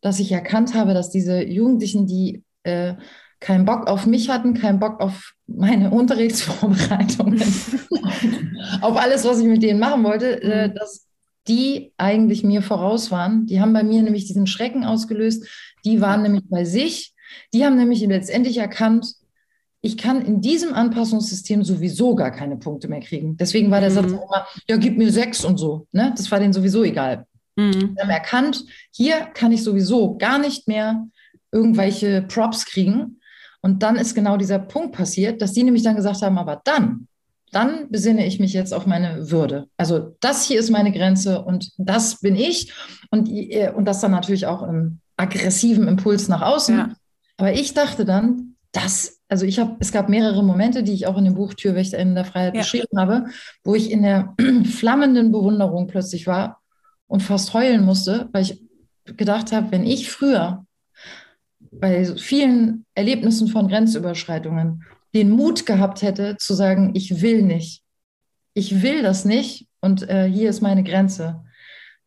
[0.00, 2.94] dass ich erkannt habe, dass diese Jugendlichen, die äh,
[3.40, 7.42] keinen Bock auf mich hatten, keinen Bock auf meine Unterrichtsvorbereitungen,
[8.80, 10.74] auf alles, was ich mit denen machen wollte, äh, mhm.
[10.74, 11.06] dass
[11.46, 13.44] die eigentlich mir voraus waren.
[13.46, 15.46] Die haben bei mir nämlich diesen Schrecken ausgelöst.
[15.84, 17.14] Die waren nämlich bei sich
[17.52, 19.14] die haben nämlich letztendlich erkannt,
[19.80, 23.36] ich kann in diesem Anpassungssystem sowieso gar keine Punkte mehr kriegen.
[23.36, 23.94] Deswegen war der mhm.
[23.94, 25.86] Satz immer, ja, gib mir sechs und so.
[25.92, 26.12] Ne?
[26.16, 27.26] Das war denen sowieso egal.
[27.56, 27.94] Mhm.
[27.94, 31.06] Die haben erkannt, hier kann ich sowieso gar nicht mehr
[31.52, 33.20] irgendwelche Props kriegen.
[33.60, 37.08] Und dann ist genau dieser Punkt passiert, dass die nämlich dann gesagt haben, aber dann,
[37.52, 39.68] dann besinne ich mich jetzt auf meine Würde.
[39.76, 42.72] Also das hier ist meine Grenze und das bin ich.
[43.10, 46.78] Und, äh, und das dann natürlich auch im aggressiven Impuls nach außen.
[46.78, 46.92] Ja.
[47.38, 51.16] Aber ich dachte dann, das, also ich habe, es gab mehrere Momente, die ich auch
[51.16, 52.60] in dem Buch Türwächterinnen der Freiheit ja.
[52.60, 53.26] beschrieben habe,
[53.64, 56.60] wo ich in der flammenden Bewunderung plötzlich war
[57.06, 58.62] und fast heulen musste, weil ich
[59.04, 60.66] gedacht habe, wenn ich früher
[61.70, 67.82] bei vielen Erlebnissen von Grenzüberschreitungen den Mut gehabt hätte, zu sagen, ich will nicht,
[68.52, 71.44] ich will das nicht und äh, hier ist meine Grenze,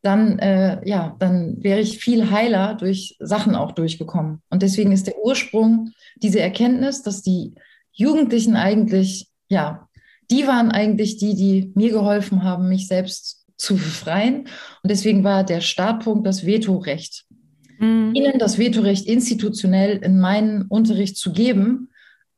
[0.02, 4.42] dann, äh, ja, dann wäre ich viel heiler durch Sachen auch durchgekommen.
[4.50, 7.54] Und deswegen ist der Ursprung diese Erkenntnis, dass die
[7.92, 9.88] Jugendlichen eigentlich, ja,
[10.32, 14.48] die waren eigentlich die, die mir geholfen haben, mich selbst zu befreien.
[14.82, 17.26] Und deswegen war der Startpunkt das Vetorecht.
[17.80, 18.14] Mhm.
[18.16, 21.90] Ihnen das Vetorecht institutionell in meinen Unterricht zu geben,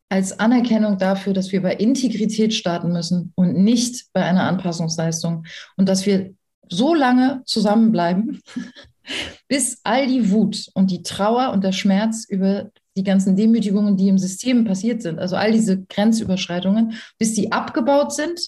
[0.09, 5.45] als Anerkennung dafür, dass wir bei Integrität starten müssen und nicht bei einer Anpassungsleistung
[5.75, 6.35] und dass wir
[6.69, 8.41] so lange zusammenbleiben,
[9.47, 14.07] bis all die Wut und die Trauer und der Schmerz über die ganzen Demütigungen, die
[14.07, 18.39] im System passiert sind, also all diese Grenzüberschreitungen, bis die abgebaut sind.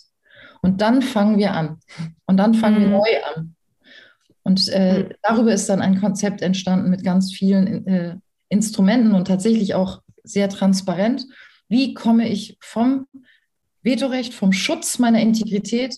[0.62, 1.80] Und dann fangen wir an.
[2.26, 2.82] Und dann fangen mhm.
[2.82, 3.56] wir neu an.
[4.44, 5.10] Und äh, mhm.
[5.24, 8.16] darüber ist dann ein Konzept entstanden mit ganz vielen äh,
[8.50, 11.26] Instrumenten und tatsächlich auch sehr transparent.
[11.68, 13.08] Wie komme ich vom
[13.82, 15.98] Vetorecht, vom Schutz meiner Integrität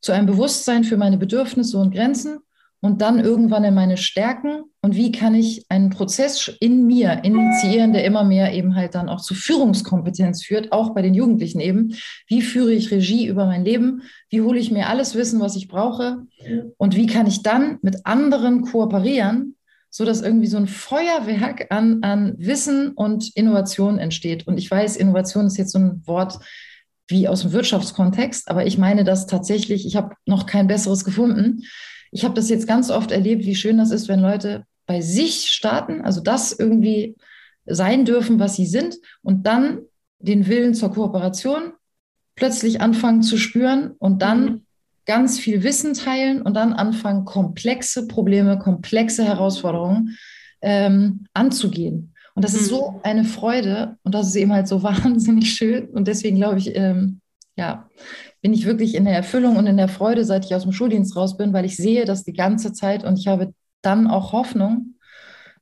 [0.00, 2.38] zu einem Bewusstsein für meine Bedürfnisse und Grenzen
[2.80, 7.92] und dann irgendwann in meine Stärken und wie kann ich einen Prozess in mir initiieren,
[7.92, 11.94] der immer mehr eben halt dann auch zu Führungskompetenz führt, auch bei den Jugendlichen eben.
[12.26, 14.02] Wie führe ich Regie über mein Leben?
[14.30, 16.22] Wie hole ich mir alles Wissen, was ich brauche?
[16.78, 19.56] Und wie kann ich dann mit anderen kooperieren,
[19.90, 24.46] so dass irgendwie so ein Feuerwerk an, an Wissen und Innovation entsteht?
[24.46, 26.38] Und ich weiß, Innovation ist jetzt so ein Wort,
[27.10, 31.62] wie aus dem Wirtschaftskontext, aber ich meine das tatsächlich, ich habe noch kein besseres gefunden.
[32.10, 35.50] Ich habe das jetzt ganz oft erlebt, wie schön das ist, wenn Leute bei sich
[35.50, 37.16] starten, also das irgendwie
[37.66, 39.82] sein dürfen, was sie sind und dann
[40.18, 41.72] den Willen zur Kooperation
[42.34, 44.66] plötzlich anfangen zu spüren und dann mhm.
[45.06, 50.16] ganz viel Wissen teilen und dann anfangen, komplexe Probleme, komplexe Herausforderungen
[50.62, 52.09] ähm, anzugehen.
[52.34, 53.00] Und das ist so mhm.
[53.02, 55.88] eine Freude und das ist eben halt so wahnsinnig schön.
[55.88, 57.20] Und deswegen glaube ich, ähm,
[57.56, 57.88] ja,
[58.42, 61.16] bin ich wirklich in der Erfüllung und in der Freude, seit ich aus dem Schuldienst
[61.16, 64.94] raus bin, weil ich sehe das die ganze Zeit und ich habe dann auch Hoffnung,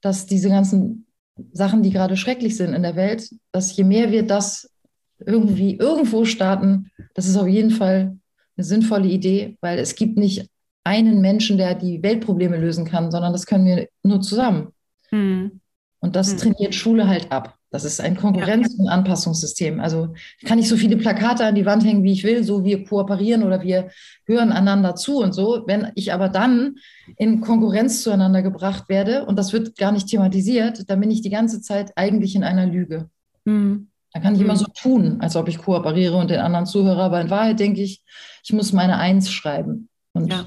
[0.00, 1.06] dass diese ganzen
[1.52, 4.70] Sachen, die gerade schrecklich sind in der Welt, dass je mehr wir das
[5.18, 8.16] irgendwie irgendwo starten, das ist auf jeden Fall
[8.56, 10.48] eine sinnvolle Idee, weil es gibt nicht
[10.84, 14.68] einen Menschen, der die Weltprobleme lösen kann, sondern das können wir nur zusammen.
[15.10, 15.60] Mhm.
[16.00, 16.38] Und das mhm.
[16.38, 17.58] trainiert Schule halt ab.
[17.70, 19.78] Das ist ein Konkurrenz- und Anpassungssystem.
[19.78, 20.14] Also
[20.46, 23.42] kann ich so viele Plakate an die Wand hängen, wie ich will, so wir kooperieren
[23.42, 23.90] oder wir
[24.24, 25.64] hören einander zu und so.
[25.66, 26.76] Wenn ich aber dann
[27.16, 31.30] in Konkurrenz zueinander gebracht werde und das wird gar nicht thematisiert, dann bin ich die
[31.30, 33.10] ganze Zeit eigentlich in einer Lüge.
[33.44, 33.88] Mhm.
[34.14, 34.58] Da kann ich immer mhm.
[34.58, 38.02] so tun, als ob ich kooperiere und den anderen zuhöre, aber in Wahrheit denke ich,
[38.42, 39.90] ich muss meine Eins schreiben.
[40.14, 40.46] Und ja.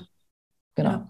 [0.75, 0.89] genau.
[0.89, 1.09] Ja.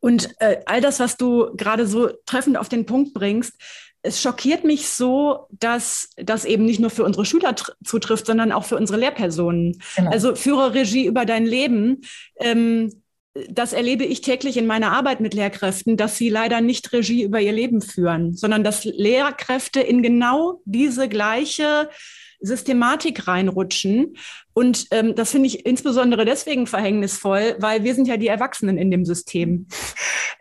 [0.00, 3.54] Und äh, all das, was du gerade so treffend auf den Punkt bringst,
[4.02, 8.64] es schockiert mich so, dass das eben nicht nur für unsere Schüler zutrifft, sondern auch
[8.64, 9.80] für unsere Lehrpersonen.
[9.96, 10.10] Genau.
[10.10, 12.00] Also führe Regie über dein Leben.
[12.38, 13.02] Ähm,
[13.48, 17.40] das erlebe ich täglich in meiner Arbeit mit Lehrkräften, dass sie leider nicht Regie über
[17.40, 21.90] ihr Leben führen, sondern dass Lehrkräfte in genau diese gleiche
[22.40, 24.16] Systematik reinrutschen.
[24.52, 28.90] Und ähm, das finde ich insbesondere deswegen verhängnisvoll, weil wir sind ja die Erwachsenen in
[28.90, 29.66] dem System.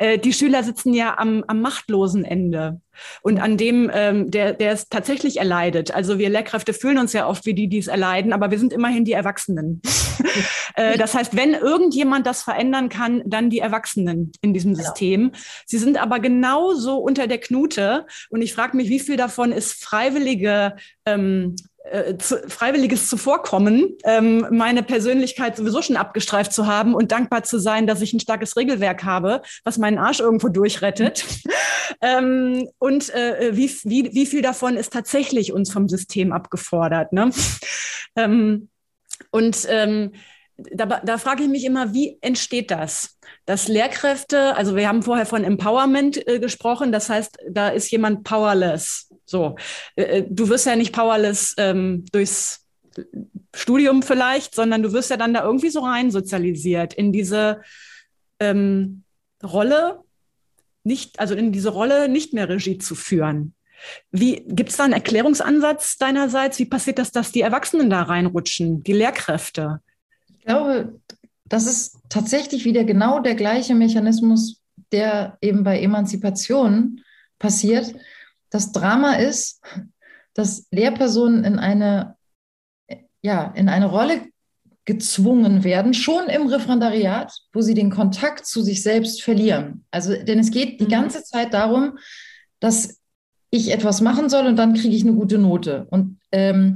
[0.02, 2.80] Äh, die Schüler sitzen ja am, am machtlosen Ende
[3.22, 5.94] und an dem, ähm, der, der es tatsächlich erleidet.
[5.94, 8.72] Also wir Lehrkräfte fühlen uns ja oft wie die, die es erleiden, aber wir sind
[8.72, 9.82] immerhin die Erwachsenen.
[10.76, 14.86] äh, das heißt, wenn irgendjemand das verändern kann, dann die Erwachsenen in diesem genau.
[14.86, 15.32] System.
[15.66, 19.84] Sie sind aber genauso unter der Knute und ich frage mich, wie viel davon ist
[19.84, 27.12] freiwillige ähm, äh, zu, freiwilliges Zuvorkommen, ähm, meine Persönlichkeit sowieso schon abgestreift zu haben und
[27.12, 31.26] dankbar zu sein, dass ich ein starkes Regelwerk habe, was meinen Arsch irgendwo durchrettet.
[32.02, 37.14] ähm, und äh, wie, wie, wie viel davon ist tatsächlich uns vom System abgefordert.
[37.14, 37.32] Ne?
[38.16, 38.70] ähm,
[39.32, 40.12] und ähm,
[40.58, 43.18] da, da frage ich mich immer, wie entsteht das?
[43.46, 48.24] Dass Lehrkräfte, also wir haben vorher von Empowerment äh, gesprochen, das heißt, da ist jemand
[48.24, 49.09] powerless.
[49.30, 49.58] So,
[49.96, 52.66] äh, äh, du wirst ja nicht powerless ähm, durchs
[53.54, 57.62] Studium vielleicht, sondern du wirst ja dann da irgendwie so rein sozialisiert in diese
[58.40, 59.04] ähm,
[59.44, 60.00] Rolle,
[60.84, 63.54] nicht, also in diese Rolle nicht mehr Regie zu führen.
[64.12, 66.58] Wie gibt es da einen Erklärungsansatz deinerseits?
[66.58, 69.80] Wie passiert das, dass die Erwachsenen da reinrutschen, die Lehrkräfte?
[70.40, 71.00] Ich glaube,
[71.46, 74.62] das ist tatsächlich wieder genau der gleiche Mechanismus,
[74.92, 77.02] der eben bei Emanzipation
[77.38, 77.94] passiert.
[78.50, 79.62] Das Drama ist,
[80.34, 82.16] dass Lehrpersonen in eine,
[83.22, 84.22] ja, in eine Rolle
[84.86, 89.86] gezwungen werden, schon im Referendariat, wo sie den Kontakt zu sich selbst verlieren.
[89.92, 90.90] Also, denn es geht die mhm.
[90.90, 91.98] ganze Zeit darum,
[92.60, 93.00] dass
[93.52, 95.88] ich etwas machen soll und dann kriege ich eine gute Note.
[95.92, 96.76] Und ähm,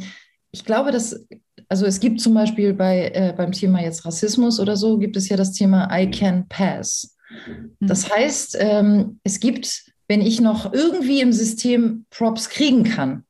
[0.51, 1.25] ich glaube, dass
[1.73, 5.29] also es gibt zum Beispiel bei, äh, beim Thema jetzt Rassismus oder so, gibt es
[5.29, 7.15] ja das Thema I can pass.
[7.47, 7.87] Mhm.
[7.87, 13.25] Das heißt, ähm, es gibt, wenn ich noch irgendwie im System Props kriegen kann,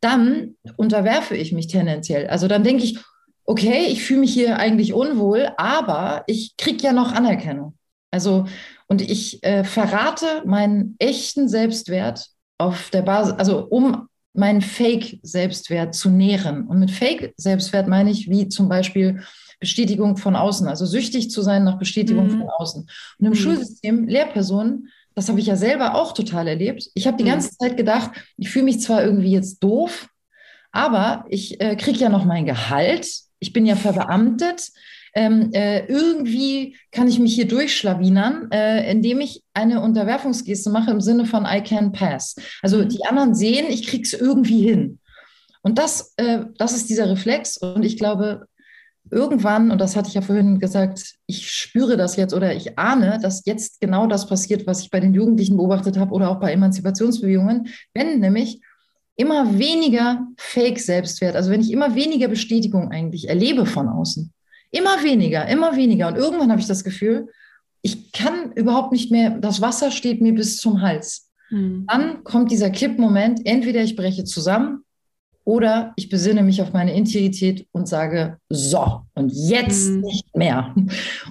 [0.00, 2.26] dann unterwerfe ich mich tendenziell.
[2.28, 2.98] Also dann denke ich,
[3.44, 7.76] okay, ich fühle mich hier eigentlich unwohl, aber ich kriege ja noch Anerkennung.
[8.10, 8.46] Also,
[8.88, 12.26] und ich äh, verrate meinen echten Selbstwert
[12.58, 16.66] auf der Basis, also um meinen Fake-Selbstwert zu nähren.
[16.66, 19.22] Und mit Fake-Selbstwert meine ich wie zum Beispiel
[19.60, 22.30] Bestätigung von außen, also süchtig zu sein nach Bestätigung mhm.
[22.30, 22.82] von außen.
[22.82, 23.34] Und im mhm.
[23.34, 26.88] Schulsystem, Lehrpersonen, das habe ich ja selber auch total erlebt.
[26.94, 27.30] Ich habe die mhm.
[27.30, 30.08] ganze Zeit gedacht, ich fühle mich zwar irgendwie jetzt doof,
[30.70, 33.08] aber ich äh, kriege ja noch mein Gehalt.
[33.40, 34.70] Ich bin ja verbeamtet
[35.16, 41.00] ähm, äh, irgendwie kann ich mich hier durchschlawinern, äh, indem ich eine Unterwerfungsgeste mache im
[41.00, 42.36] Sinne von I can pass.
[42.62, 42.90] Also mhm.
[42.90, 44.98] die anderen sehen, ich kriege es irgendwie hin.
[45.62, 47.56] Und das, äh, das ist dieser Reflex.
[47.56, 48.46] Und ich glaube,
[49.10, 53.18] irgendwann, und das hatte ich ja vorhin gesagt, ich spüre das jetzt oder ich ahne,
[53.22, 56.52] dass jetzt genau das passiert, was ich bei den Jugendlichen beobachtet habe oder auch bei
[56.52, 58.60] Emanzipationsbewegungen, wenn nämlich
[59.16, 64.32] immer weniger Fake-Selbstwert, also wenn ich immer weniger Bestätigung eigentlich erlebe von außen,
[64.70, 66.08] Immer weniger, immer weniger.
[66.08, 67.28] Und irgendwann habe ich das Gefühl,
[67.82, 71.30] ich kann überhaupt nicht mehr, das Wasser steht mir bis zum Hals.
[71.50, 71.86] Mhm.
[71.86, 74.82] Dann kommt dieser Kippmoment, entweder ich breche zusammen
[75.46, 80.00] oder ich besinne mich auf meine Integrität und sage, so, und jetzt mhm.
[80.00, 80.74] nicht mehr.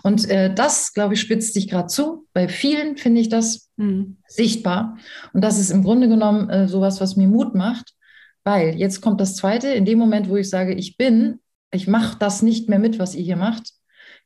[0.04, 2.26] Und äh, das, glaube ich, spitzt sich gerade zu.
[2.32, 4.16] Bei vielen finde ich das mhm.
[4.26, 4.98] sichtbar.
[5.34, 7.94] Und das ist im Grunde genommen äh, sowas, was mir Mut macht,
[8.46, 11.40] weil jetzt kommt das Zweite, in dem Moment, wo ich sage, ich bin,
[11.72, 13.74] ich mache das nicht mehr mit, was ihr hier macht,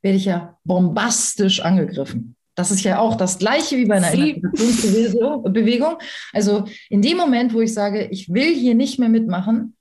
[0.04, 2.36] werde ich ja bombastisch angegriffen.
[2.54, 5.96] Das ist ja auch das Gleiche wie bei einer Bewegung.
[6.32, 9.76] Also in dem Moment, wo ich sage, ich will hier nicht mehr mitmachen,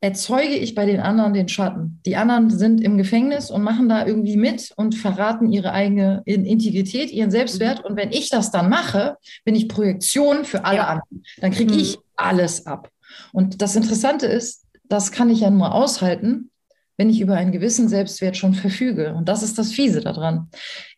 [0.00, 2.00] erzeuge ich bei den anderen den Schatten.
[2.06, 7.10] Die anderen sind im Gefängnis und machen da irgendwie mit und verraten ihre eigene Integrität,
[7.10, 7.80] ihren Selbstwert.
[7.80, 7.90] Mhm.
[7.90, 10.86] Und wenn ich das dann mache, bin ich Projektion für alle ja.
[10.86, 11.24] anderen.
[11.40, 11.80] Dann kriege mhm.
[11.80, 12.90] ich alles ab.
[13.32, 16.50] Und das Interessante ist, das kann ich ja nur aushalten,
[16.96, 19.14] wenn ich über einen gewissen Selbstwert schon verfüge.
[19.14, 20.48] Und das ist das Fiese daran.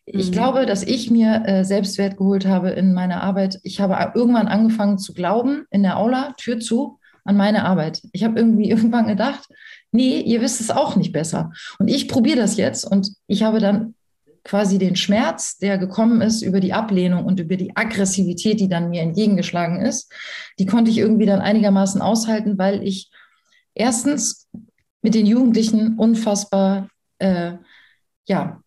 [0.05, 0.31] Ich mhm.
[0.31, 3.59] glaube, dass ich mir äh, Selbstwert geholt habe in meiner Arbeit.
[3.63, 8.01] Ich habe irgendwann angefangen zu glauben, in der Aula, Tür zu, an meine Arbeit.
[8.11, 9.47] Ich habe irgendwie irgendwann gedacht,
[9.91, 11.51] nee, ihr wisst es auch nicht besser.
[11.79, 13.95] Und ich probiere das jetzt und ich habe dann
[14.43, 18.89] quasi den Schmerz, der gekommen ist über die Ablehnung und über die Aggressivität, die dann
[18.89, 20.11] mir entgegengeschlagen ist,
[20.59, 23.09] die konnte ich irgendwie dann einigermaßen aushalten, weil ich
[23.73, 24.49] erstens
[25.01, 27.53] mit den Jugendlichen unfassbar, äh,
[28.27, 28.61] ja,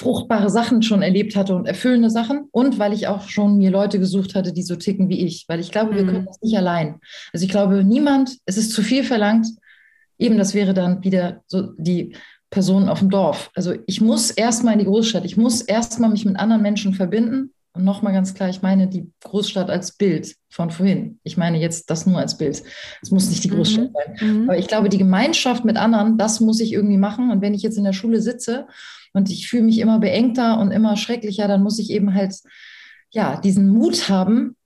[0.00, 3.98] fruchtbare Sachen schon erlebt hatte und erfüllende Sachen und weil ich auch schon mir Leute
[3.98, 6.06] gesucht hatte, die so ticken wie ich, weil ich glaube, wir mhm.
[6.06, 7.00] können das nicht allein.
[7.34, 9.46] Also ich glaube, niemand, es ist zu viel verlangt.
[10.18, 12.16] Eben, das wäre dann wieder so die
[12.48, 13.50] Personen auf dem Dorf.
[13.54, 17.52] Also ich muss erstmal in die Großstadt, ich muss erstmal mich mit anderen Menschen verbinden.
[17.72, 21.20] Und nochmal ganz klar, ich meine die Großstadt als Bild von vorhin.
[21.22, 22.62] Ich meine jetzt das nur als Bild.
[23.00, 24.16] Es muss nicht die Großstadt mhm.
[24.18, 24.34] sein.
[24.34, 24.48] Mhm.
[24.48, 27.30] Aber ich glaube, die Gemeinschaft mit anderen, das muss ich irgendwie machen.
[27.30, 28.66] Und wenn ich jetzt in der Schule sitze
[29.12, 32.34] und ich fühle mich immer beengter und immer schrecklicher, dann muss ich eben halt
[33.10, 34.56] ja diesen Mut haben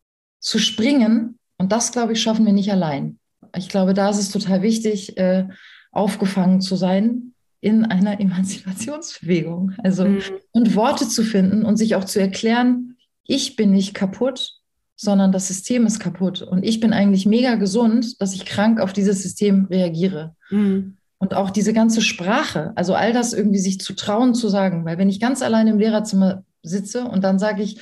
[0.40, 1.38] zu springen.
[1.56, 3.18] Und das, glaube ich, schaffen wir nicht allein.
[3.56, 5.48] Ich glaube, da ist es total wichtig, äh,
[5.92, 9.72] aufgefangen zu sein in einer Emanzipationsbewegung.
[9.82, 10.20] Also mhm.
[10.52, 14.52] und Worte zu finden und sich auch zu erklären, ich bin nicht kaputt,
[14.96, 16.42] sondern das System ist kaputt.
[16.42, 20.36] Und ich bin eigentlich mega gesund, dass ich krank auf dieses System reagiere.
[20.50, 20.98] Mhm.
[21.24, 24.98] Und auch diese ganze Sprache, also all das irgendwie sich zu trauen zu sagen, weil
[24.98, 27.80] wenn ich ganz allein im Lehrerzimmer sitze und dann sage ich,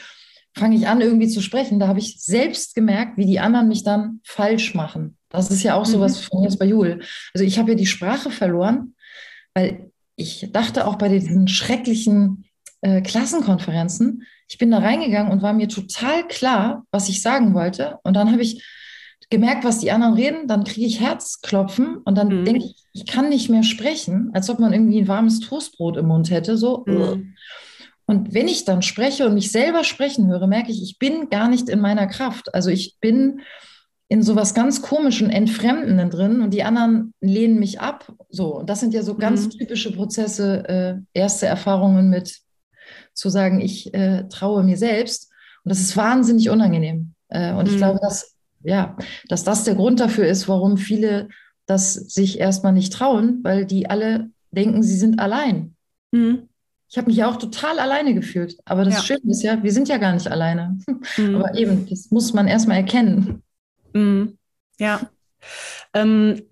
[0.57, 3.83] fange ich an irgendwie zu sprechen, da habe ich selbst gemerkt, wie die anderen mich
[3.83, 5.17] dann falsch machen.
[5.29, 6.25] Das ist ja auch so was mhm.
[6.25, 7.01] von jetzt bei Jul.
[7.35, 8.95] Also ich habe ja die Sprache verloren
[9.55, 12.45] weil ich dachte auch bei diesen schrecklichen
[12.81, 17.99] äh, Klassenkonferenzen, ich bin da reingegangen und war mir total klar, was ich sagen wollte.
[18.05, 18.65] Und dann habe ich
[19.33, 22.45] gemerkt, was die anderen reden, dann kriege ich Herzklopfen und dann mhm.
[22.45, 26.07] denke ich, ich kann nicht mehr sprechen, als ob man irgendwie ein warmes Toastbrot im
[26.07, 26.57] Mund hätte.
[26.57, 26.85] So.
[26.87, 27.35] Mhm.
[28.07, 31.49] Und wenn ich dann spreche und mich selber sprechen höre, merke ich, ich bin gar
[31.49, 32.55] nicht in meiner Kraft.
[32.55, 33.41] Also ich bin
[34.09, 38.13] in sowas ganz komischen, entfremdenden drin und die anderen lehnen mich ab.
[38.29, 39.51] So, und das sind ja so ganz mhm.
[39.51, 42.41] typische Prozesse, äh, erste Erfahrungen mit
[43.15, 45.31] zu sagen, ich äh, traue mir selbst.
[45.65, 47.15] Und das ist wahnsinnig unangenehm.
[47.29, 47.71] Äh, und mhm.
[47.71, 48.32] ich glaube, dass,
[48.65, 48.97] ja,
[49.29, 51.29] dass das der Grund dafür ist, warum viele
[51.67, 55.75] das sich erstmal nicht trauen, weil die alle denken, sie sind allein.
[56.11, 56.49] Mhm.
[56.89, 58.59] Ich habe mich ja auch total alleine gefühlt.
[58.67, 59.01] Aber das ja.
[59.03, 60.79] Schöne ist ja, wir sind ja gar nicht alleine.
[61.17, 61.37] Mhm.
[61.37, 63.43] Aber eben, das muss man erstmal erkennen.
[63.95, 64.37] Mhm.
[64.79, 65.09] Ja.
[65.95, 66.43] Ähm,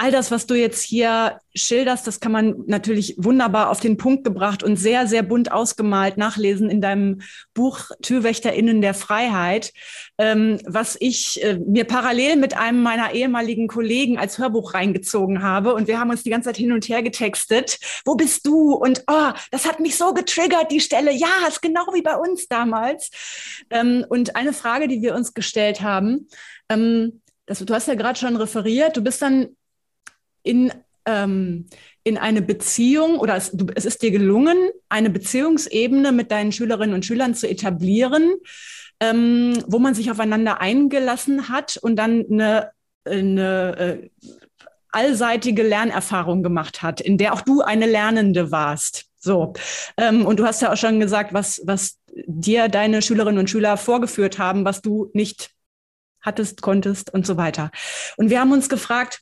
[0.00, 4.24] all das, was du jetzt hier schilderst, das kann man natürlich wunderbar auf den Punkt
[4.24, 7.20] gebracht und sehr, sehr bunt ausgemalt nachlesen in deinem
[7.52, 9.74] Buch TürwächterInnen der Freiheit,
[10.16, 15.74] ähm, was ich äh, mir parallel mit einem meiner ehemaligen Kollegen als Hörbuch reingezogen habe.
[15.74, 17.78] Und wir haben uns die ganze Zeit hin und her getextet.
[18.06, 18.72] Wo bist du?
[18.72, 21.12] Und oh, das hat mich so getriggert, die Stelle.
[21.12, 23.10] Ja, ist genau wie bei uns damals.
[23.68, 26.26] Ähm, und eine Frage, die wir uns gestellt haben,
[26.70, 29.56] ähm, das, du hast ja gerade schon referiert, du bist dann
[30.42, 30.72] in,
[31.06, 31.66] ähm,
[32.04, 34.56] in eine Beziehung oder es, du, es ist dir gelungen,
[34.88, 38.34] eine Beziehungsebene mit deinen Schülerinnen und Schülern zu etablieren,
[39.00, 42.70] ähm, wo man sich aufeinander eingelassen hat und dann eine,
[43.04, 44.10] eine äh,
[44.92, 49.06] allseitige Lernerfahrung gemacht hat, in der auch du eine Lernende warst.
[49.18, 49.52] So.
[49.96, 53.76] Ähm, und du hast ja auch schon gesagt, was, was dir deine Schülerinnen und Schüler
[53.76, 55.50] vorgeführt haben, was du nicht
[56.20, 57.70] hattest, konntest und so weiter.
[58.16, 59.20] Und wir haben uns gefragt,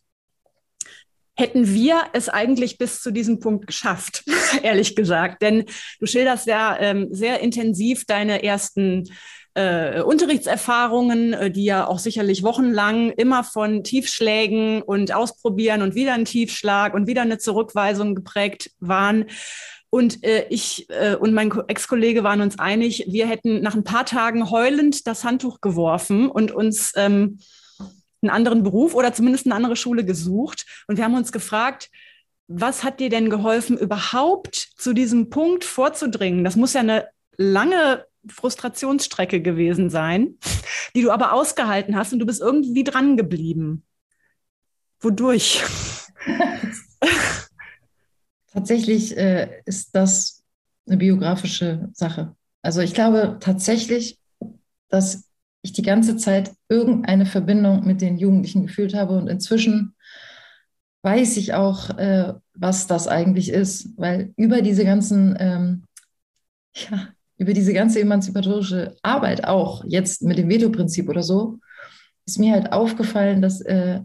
[1.38, 4.24] hätten wir es eigentlich bis zu diesem Punkt geschafft,
[4.62, 5.40] ehrlich gesagt.
[5.40, 5.64] Denn
[6.00, 9.04] du schilderst ja ähm, sehr intensiv deine ersten
[9.54, 16.14] äh, Unterrichtserfahrungen, äh, die ja auch sicherlich wochenlang immer von Tiefschlägen und Ausprobieren und wieder
[16.14, 19.26] ein Tiefschlag und wieder eine Zurückweisung geprägt waren.
[19.90, 24.04] Und äh, ich äh, und mein Ex-Kollege waren uns einig, wir hätten nach ein paar
[24.04, 27.38] Tagen heulend das Handtuch geworfen und uns ähm,
[28.22, 30.66] einen anderen Beruf oder zumindest eine andere Schule gesucht.
[30.86, 31.90] Und wir haben uns gefragt,
[32.48, 36.44] was hat dir denn geholfen, überhaupt zu diesem Punkt vorzudringen?
[36.44, 40.38] Das muss ja eine lange Frustrationsstrecke gewesen sein,
[40.94, 43.84] die du aber ausgehalten hast und du bist irgendwie dran geblieben.
[45.00, 45.62] Wodurch?
[48.52, 50.42] Tatsächlich äh, ist das
[50.86, 52.34] eine biografische Sache.
[52.62, 54.18] Also ich glaube tatsächlich,
[54.88, 55.27] dass
[55.62, 59.16] ich die ganze Zeit irgendeine Verbindung mit den Jugendlichen gefühlt habe.
[59.16, 59.94] Und inzwischen
[61.02, 65.84] weiß ich auch, äh, was das eigentlich ist, weil über diese ganzen, ähm,
[66.74, 71.60] ja, über diese ganze emanzipatorische Arbeit auch, jetzt mit dem Veto-Prinzip oder so,
[72.26, 74.00] ist mir halt aufgefallen, dass, äh,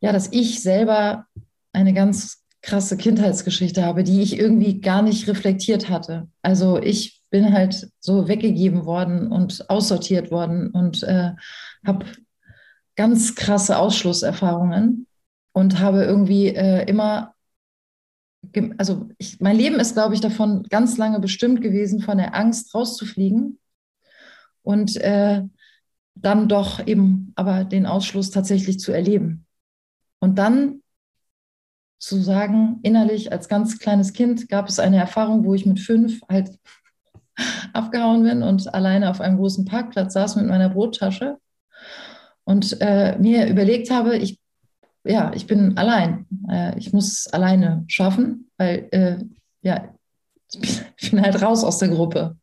[0.00, 1.26] ja, dass ich selber
[1.72, 6.28] eine ganz krasse Kindheitsgeschichte habe, die ich irgendwie gar nicht reflektiert hatte.
[6.42, 11.32] Also ich bin halt so weggegeben worden und aussortiert worden und äh,
[11.86, 12.06] habe
[12.96, 15.06] ganz krasse Ausschlusserfahrungen
[15.52, 17.34] und habe irgendwie äh, immer,
[18.78, 22.74] also ich, mein Leben ist, glaube ich, davon ganz lange bestimmt gewesen, von der Angst
[22.74, 23.58] rauszufliegen
[24.62, 25.42] und äh,
[26.14, 29.46] dann doch eben aber den Ausschluss tatsächlich zu erleben.
[30.20, 30.82] Und dann
[31.98, 36.20] zu sagen, innerlich als ganz kleines Kind gab es eine Erfahrung, wo ich mit fünf
[36.28, 36.58] halt
[37.72, 41.38] abgehauen bin und alleine auf einem großen Parkplatz saß mit meiner Brottasche
[42.44, 44.38] und äh, mir überlegt habe, ich,
[45.04, 46.26] ja, ich bin allein.
[46.50, 49.16] Äh, ich muss es alleine schaffen, weil äh,
[49.62, 49.94] ja,
[50.96, 52.36] ich bin halt raus aus der Gruppe.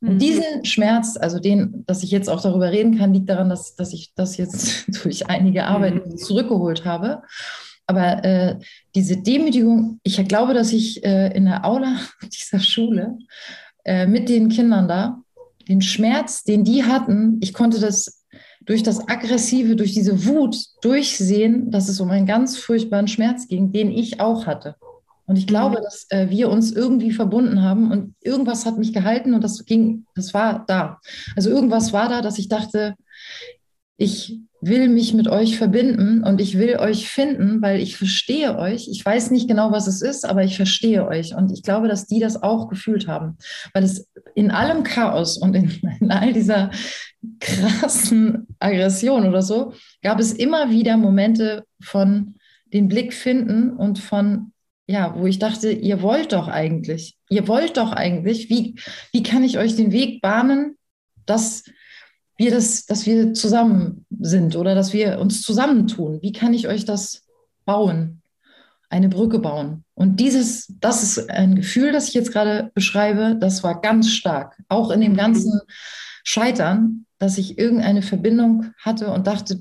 [0.00, 0.18] Und mhm.
[0.18, 3.92] diesen Schmerz, also den, dass ich jetzt auch darüber reden kann, liegt daran, dass, dass
[3.92, 6.16] ich das jetzt durch einige Arbeit mhm.
[6.16, 7.22] zurückgeholt habe.
[7.86, 8.58] Aber äh,
[8.94, 13.18] diese Demütigung, ich glaube, dass ich äh, in der Aula dieser Schule
[13.86, 15.22] äh, mit den Kindern da,
[15.68, 18.24] den Schmerz, den die hatten, ich konnte das
[18.62, 23.70] durch das Aggressive, durch diese Wut durchsehen, dass es um einen ganz furchtbaren Schmerz ging,
[23.70, 24.74] den ich auch hatte.
[25.26, 25.82] Und ich glaube, mhm.
[25.84, 30.04] dass äh, wir uns irgendwie verbunden haben und irgendwas hat mich gehalten und das ging,
[30.16, 30.98] das war da.
[31.36, 32.96] Also irgendwas war da, dass ich dachte,
[33.96, 38.88] ich will mich mit euch verbinden und ich will euch finden, weil ich verstehe euch.
[38.88, 41.34] Ich weiß nicht genau, was es ist, aber ich verstehe euch.
[41.34, 43.36] Und ich glaube, dass die das auch gefühlt haben,
[43.74, 46.70] weil es in allem Chaos und in, in all dieser
[47.40, 52.36] krassen Aggression oder so, gab es immer wieder Momente von
[52.72, 54.52] den Blick finden und von,
[54.86, 58.76] ja, wo ich dachte, ihr wollt doch eigentlich, ihr wollt doch eigentlich, wie,
[59.12, 60.76] wie kann ich euch den Weg bahnen,
[61.26, 61.64] dass
[62.36, 66.20] wir das, dass wir zusammen sind oder dass wir uns zusammentun.
[66.22, 67.22] Wie kann ich euch das
[67.64, 68.22] bauen?
[68.88, 69.84] Eine Brücke bauen.
[69.94, 74.56] Und dieses, das ist ein Gefühl, das ich jetzt gerade beschreibe, das war ganz stark.
[74.68, 75.60] Auch in dem ganzen
[76.22, 79.60] Scheitern, dass ich irgendeine Verbindung hatte und dachte,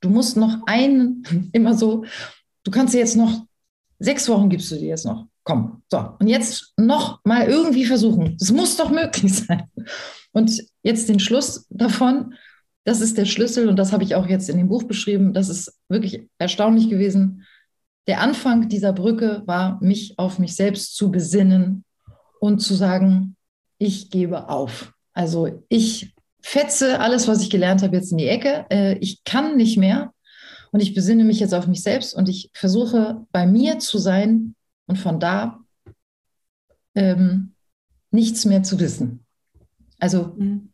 [0.00, 2.04] du musst noch einen, immer so,
[2.64, 3.46] du kannst dir jetzt noch,
[3.98, 5.26] sechs Wochen gibst du dir jetzt noch.
[5.44, 6.16] Komm, so.
[6.18, 8.36] Und jetzt noch mal irgendwie versuchen.
[8.38, 9.70] Das muss doch möglich sein.
[10.36, 12.34] Und jetzt den Schluss davon,
[12.84, 15.32] das ist der Schlüssel und das habe ich auch jetzt in dem Buch beschrieben.
[15.32, 17.46] Das ist wirklich erstaunlich gewesen.
[18.06, 21.86] Der Anfang dieser Brücke war, mich auf mich selbst zu besinnen
[22.38, 23.34] und zu sagen,
[23.78, 24.92] ich gebe auf.
[25.14, 28.66] Also ich fetze alles, was ich gelernt habe, jetzt in die Ecke.
[28.68, 30.12] Äh, ich kann nicht mehr
[30.70, 34.54] und ich besinne mich jetzt auf mich selbst und ich versuche bei mir zu sein
[34.84, 35.60] und von da
[36.94, 37.54] ähm,
[38.10, 39.25] nichts mehr zu wissen.
[39.98, 40.70] Also, mhm.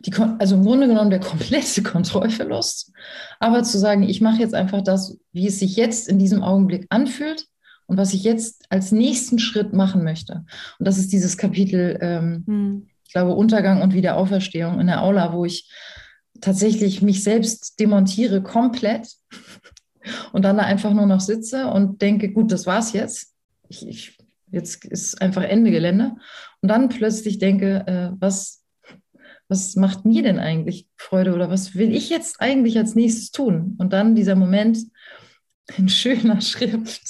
[0.00, 2.92] die, also im Grunde genommen der komplette Kontrollverlust.
[3.40, 6.86] Aber zu sagen, ich mache jetzt einfach das, wie es sich jetzt in diesem Augenblick
[6.90, 7.46] anfühlt
[7.86, 10.44] und was ich jetzt als nächsten Schritt machen möchte.
[10.78, 12.88] Und das ist dieses Kapitel, ähm, mhm.
[13.06, 15.70] ich glaube, Untergang und Wiederauferstehung in der Aula, wo ich
[16.40, 19.08] tatsächlich mich selbst demontiere komplett
[20.32, 23.34] und dann da einfach nur noch sitze und denke, gut, das war's jetzt.
[23.68, 24.18] Ich, ich,
[24.50, 26.12] jetzt ist einfach Ende Gelände.
[26.60, 28.61] Und dann plötzlich denke, äh, was,
[29.52, 33.76] was macht mir denn eigentlich Freude oder was will ich jetzt eigentlich als nächstes tun?
[33.78, 34.78] Und dann dieser Moment
[35.76, 37.02] in schöner Schrift,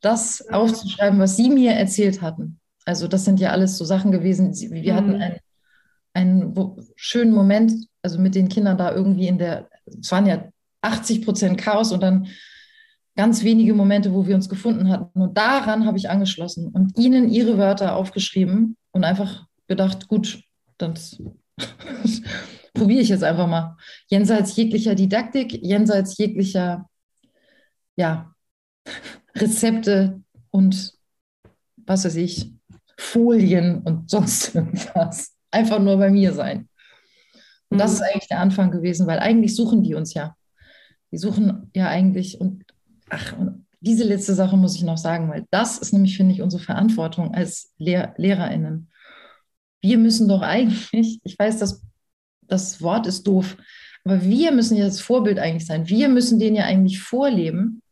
[0.00, 2.60] das aufzuschreiben, was Sie mir erzählt hatten.
[2.84, 4.54] Also das sind ja alles so Sachen gewesen.
[4.54, 5.22] Wir hatten mhm.
[6.14, 9.68] einen, einen schönen Moment, also mit den Kindern da irgendwie in der,
[10.00, 10.48] es waren ja
[10.82, 12.28] 80 Prozent Chaos und dann
[13.16, 15.20] ganz wenige Momente, wo wir uns gefunden hatten.
[15.20, 20.40] Und daran habe ich angeschlossen und ihnen ihre Wörter aufgeschrieben und einfach gedacht, gut,
[20.78, 20.94] dann
[22.74, 23.76] probiere ich jetzt einfach mal.
[24.08, 26.88] Jenseits jeglicher Didaktik, jenseits jeglicher
[27.96, 28.32] ja,
[29.34, 30.94] Rezepte und
[31.76, 32.52] was weiß ich,
[32.96, 35.34] Folien und sonst irgendwas.
[35.50, 36.68] Einfach nur bei mir sein.
[37.70, 38.06] Und das ist mhm.
[38.12, 40.36] eigentlich der Anfang gewesen, weil eigentlich suchen die uns ja.
[41.10, 42.64] Die suchen ja eigentlich und
[43.08, 46.42] ach, und diese letzte Sache muss ich noch sagen, weil das ist nämlich, finde ich,
[46.42, 48.90] unsere Verantwortung als Lehr LehrerInnen
[49.80, 51.82] wir müssen doch eigentlich, ich weiß, das,
[52.42, 53.56] das Wort ist doof,
[54.04, 55.88] aber wir müssen ja das Vorbild eigentlich sein.
[55.88, 57.82] Wir müssen denen ja eigentlich vorleben,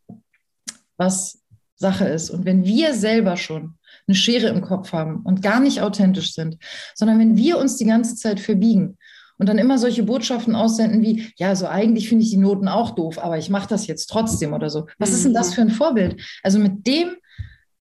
[0.96, 1.42] was
[1.76, 2.30] Sache ist.
[2.30, 3.74] Und wenn wir selber schon
[4.06, 6.56] eine Schere im Kopf haben und gar nicht authentisch sind,
[6.94, 8.96] sondern wenn wir uns die ganze Zeit verbiegen
[9.38, 12.92] und dann immer solche Botschaften aussenden wie, ja, so eigentlich finde ich die Noten auch
[12.92, 14.86] doof, aber ich mache das jetzt trotzdem oder so.
[14.98, 15.54] Was ist denn das mhm.
[15.54, 16.22] für ein Vorbild?
[16.42, 17.16] Also mit dem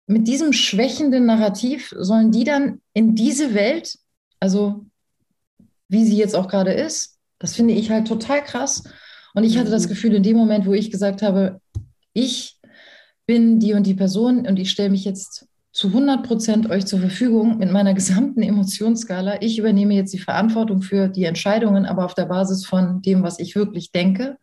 [0.09, 3.99] mit diesem schwächenden Narrativ sollen die dann in diese Welt,
[4.41, 4.87] also
[5.89, 8.85] wie sie jetzt auch gerade ist, das finde ich halt total krass.
[9.35, 9.91] Und ich hatte das mhm.
[9.91, 11.61] Gefühl, in dem Moment, wo ich gesagt habe,
[12.15, 12.59] ich
[13.27, 17.01] bin die und die Person und ich stelle mich jetzt zu 100 Prozent euch zur
[17.01, 19.43] Verfügung mit meiner gesamten Emotionsskala.
[19.43, 23.39] Ich übernehme jetzt die Verantwortung für die Entscheidungen, aber auf der Basis von dem, was
[23.39, 24.39] ich wirklich denke.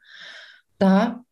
[0.77, 1.25] Da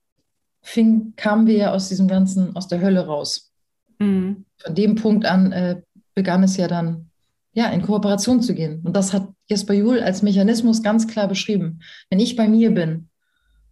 [0.64, 3.53] fing, kamen wir ja aus diesem ganzen, aus der Hölle raus.
[4.00, 4.46] Mhm.
[4.58, 5.82] Von dem Punkt an äh,
[6.16, 7.10] begann es ja dann,
[7.54, 8.82] ja, in Kooperation zu gehen.
[8.84, 11.82] Und das hat Jesper Juhl als Mechanismus ganz klar beschrieben.
[12.10, 13.10] Wenn ich bei mir bin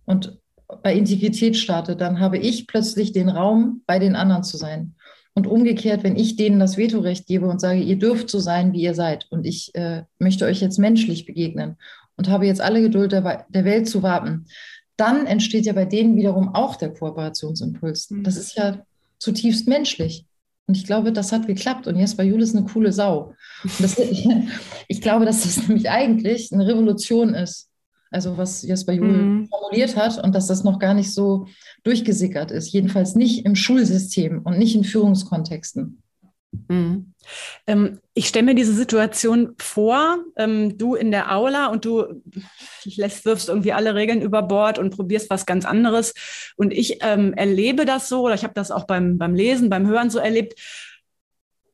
[0.06, 0.38] und
[0.84, 4.96] bei Integrität starte, dann habe ich plötzlich den Raum, bei den anderen zu sein.
[5.34, 8.82] Und umgekehrt, wenn ich denen das Vetorecht gebe und sage, ihr dürft so sein, wie
[8.82, 11.78] ihr seid und ich äh, möchte euch jetzt menschlich begegnen
[12.18, 14.46] und habe jetzt alle Geduld der, der, Welt zu warten,
[14.98, 18.12] dann entsteht ja bei denen wiederum auch der Kooperationsimpuls.
[18.12, 18.24] Mhm.
[18.24, 18.86] Das ist ja
[19.22, 20.26] zutiefst menschlich.
[20.68, 21.88] Und ich glaube, das hat geklappt.
[21.88, 23.36] Und Jesper Juhl ist eine coole Sau.
[23.80, 23.98] Das,
[24.88, 27.70] ich, glaube, dass das nämlich eigentlich eine Revolution ist.
[28.10, 29.48] Also was Jesper Juhl mhm.
[29.48, 31.48] formuliert hat und dass das noch gar nicht so
[31.84, 32.74] durchgesickert ist.
[32.74, 36.02] Jedenfalls nicht im Schulsystem und nicht in Führungskontexten.
[36.52, 37.14] Mhm.
[37.66, 42.22] Ähm, ich stelle mir diese Situation vor, ähm, du in der Aula und du
[42.84, 46.14] lässt, wirfst irgendwie alle Regeln über Bord und probierst was ganz anderes.
[46.58, 49.88] Und ich ähm, erlebe das so, oder ich habe das auch beim, beim Lesen, beim
[49.88, 50.60] Hören so erlebt.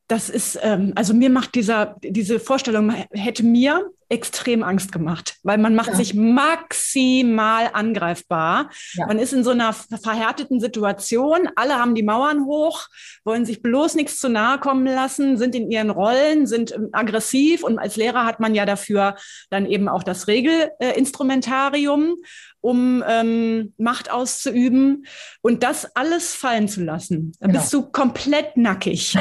[0.06, 5.58] Das ist, ähm, also mir macht dieser, diese Vorstellung, hätte mir extrem Angst gemacht, weil
[5.58, 5.94] man macht ja.
[5.94, 8.70] sich maximal angreifbar.
[8.94, 9.06] Ja.
[9.06, 11.48] Man ist in so einer verhärteten Situation.
[11.56, 12.86] Alle haben die Mauern hoch,
[13.24, 17.62] wollen sich bloß nichts zu nahe kommen lassen, sind in ihren Rollen, sind ähm, aggressiv.
[17.62, 19.16] Und als Lehrer hat man ja dafür
[19.50, 22.16] dann eben auch das Regelinstrumentarium,
[22.60, 25.06] um ähm, Macht auszuüben.
[25.42, 27.60] Und das alles fallen zu lassen, dann genau.
[27.60, 29.14] bist du komplett nackig.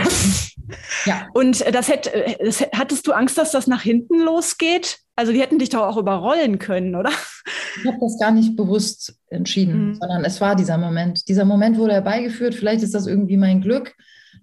[1.05, 1.27] ja.
[1.33, 4.67] Und das, hätt, das hattest du Angst, dass das nach hinten losgeht?
[4.67, 4.99] geht?
[5.15, 7.09] Also die hätten dich doch auch überrollen können, oder?
[7.79, 9.95] Ich habe das gar nicht bewusst entschieden, mhm.
[9.95, 11.27] sondern es war dieser Moment.
[11.27, 12.55] Dieser Moment wurde herbeigeführt.
[12.55, 13.95] Vielleicht ist das irgendwie mein Glück,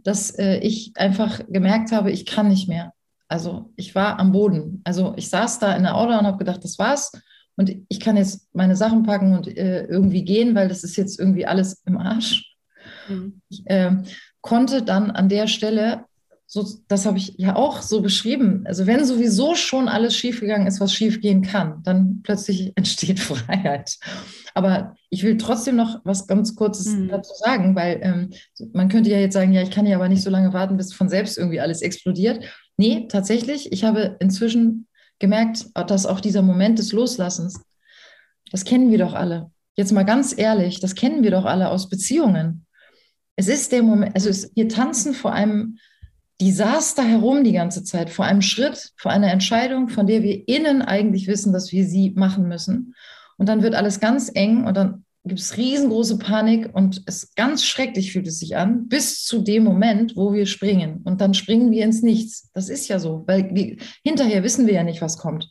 [0.03, 2.93] dass äh, ich einfach gemerkt habe, ich kann nicht mehr.
[3.29, 4.81] Also ich war am Boden.
[4.85, 7.13] Also ich saß da in der Auto und habe gedacht, das war's.
[7.57, 11.19] Und ich kann jetzt meine Sachen packen und äh, irgendwie gehen, weil das ist jetzt
[11.19, 12.57] irgendwie alles im Arsch.
[13.09, 13.41] Mhm.
[13.49, 13.93] Ich äh,
[14.41, 16.05] konnte dann an der Stelle
[16.55, 18.63] so, das habe ich ja auch so beschrieben.
[18.65, 23.97] Also wenn sowieso schon alles schiefgegangen ist, was schiefgehen kann, dann plötzlich entsteht Freiheit.
[24.55, 27.09] Aber ich will trotzdem noch was ganz Kurzes mhm.
[27.09, 28.31] dazu sagen, weil ähm,
[28.73, 30.93] man könnte ja jetzt sagen, ja, ich kann ja aber nicht so lange warten, bis
[30.93, 32.45] von selbst irgendwie alles explodiert.
[32.77, 34.87] Nee, tatsächlich, ich habe inzwischen
[35.19, 37.61] gemerkt, dass auch dieser Moment des Loslassens,
[38.51, 39.51] das kennen wir doch alle.
[39.77, 42.67] Jetzt mal ganz ehrlich, das kennen wir doch alle aus Beziehungen.
[43.37, 45.79] Es ist der Moment, also es, wir tanzen vor einem
[46.41, 50.83] da herum die ganze Zeit vor einem Schritt, vor einer Entscheidung, von der wir innen
[50.83, 52.95] eigentlich wissen, dass wir sie machen müssen.
[53.39, 57.65] Und dann wird alles ganz eng und dann gibt es riesengroße Panik und es ganz
[57.65, 61.01] schrecklich fühlt es sich an, bis zu dem Moment, wo wir springen.
[61.05, 62.51] Und dann springen wir ins Nichts.
[62.53, 65.51] Das ist ja so, weil wir, hinterher wissen wir ja nicht, was kommt.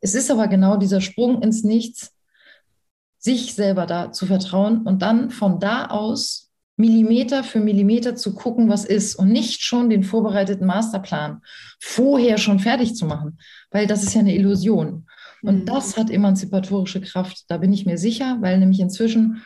[0.00, 2.12] Es ist aber genau dieser Sprung ins Nichts,
[3.18, 8.68] sich selber da zu vertrauen und dann von da aus Millimeter für Millimeter zu gucken,
[8.68, 11.40] was ist und nicht schon den vorbereiteten Masterplan
[11.80, 13.38] vorher schon fertig zu machen,
[13.70, 15.06] weil das ist ja eine Illusion.
[15.44, 15.66] Und mhm.
[15.66, 19.42] das hat emanzipatorische Kraft, da bin ich mir sicher, weil nämlich inzwischen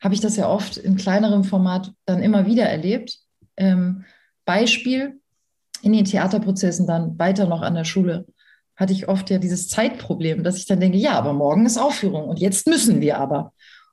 [0.00, 3.18] habe ich das ja oft in kleinerem Format dann immer wieder erlebt.
[3.56, 4.04] Ähm,
[4.44, 5.20] Beispiel,
[5.82, 8.26] in den Theaterprozessen dann weiter noch an der Schule
[8.76, 12.28] hatte ich oft ja dieses Zeitproblem, dass ich dann denke, ja, aber morgen ist Aufführung
[12.28, 13.52] und jetzt müssen wir aber.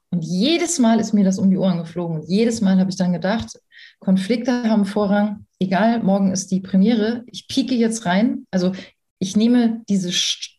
[0.09, 2.17] Und jedes Mal ist mir das um die Ohren geflogen.
[2.17, 3.57] Und jedes Mal habe ich dann gedacht,
[3.99, 5.45] Konflikte haben Vorrang.
[5.59, 7.23] Egal, morgen ist die Premiere.
[7.27, 8.45] Ich pieke jetzt rein.
[8.51, 8.73] Also
[9.21, 10.09] ich nehme diese,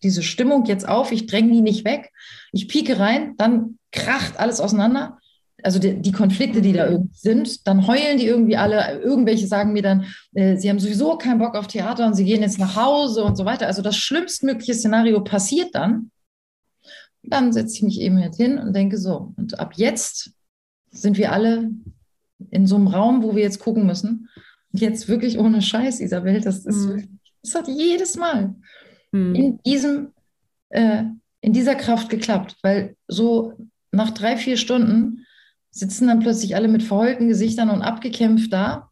[0.05, 1.11] diese Stimmung jetzt auf.
[1.11, 2.13] Ich dränge die nicht weg.
[2.53, 3.35] Ich pieke rein.
[3.37, 5.19] Dann kracht alles auseinander.
[5.65, 9.01] Also die, die Konflikte, die da irgendwie sind, dann heulen die irgendwie alle.
[9.01, 12.41] Irgendwelche sagen mir dann, äh, sie haben sowieso keinen Bock auf Theater und sie gehen
[12.41, 13.67] jetzt nach Hause und so weiter.
[13.67, 16.13] Also das schlimmstmögliche Szenario passiert dann.
[17.25, 20.31] Dann setze ich mich eben jetzt hin und denke so, und ab jetzt
[20.93, 21.69] sind wir alle
[22.51, 24.29] in so einem Raum, wo wir jetzt gucken müssen.
[24.73, 27.12] Und jetzt wirklich ohne Scheiß, Isabel, das ist, mhm.
[27.43, 28.55] Das hat jedes Mal
[29.11, 29.35] mhm.
[29.35, 30.13] in diesem,
[30.71, 31.05] äh,
[31.41, 33.55] in dieser Kraft geklappt, weil so
[33.91, 35.27] nach drei, vier Stunden
[35.71, 38.91] sitzen dann plötzlich alle mit verheulten Gesichtern und abgekämpft da.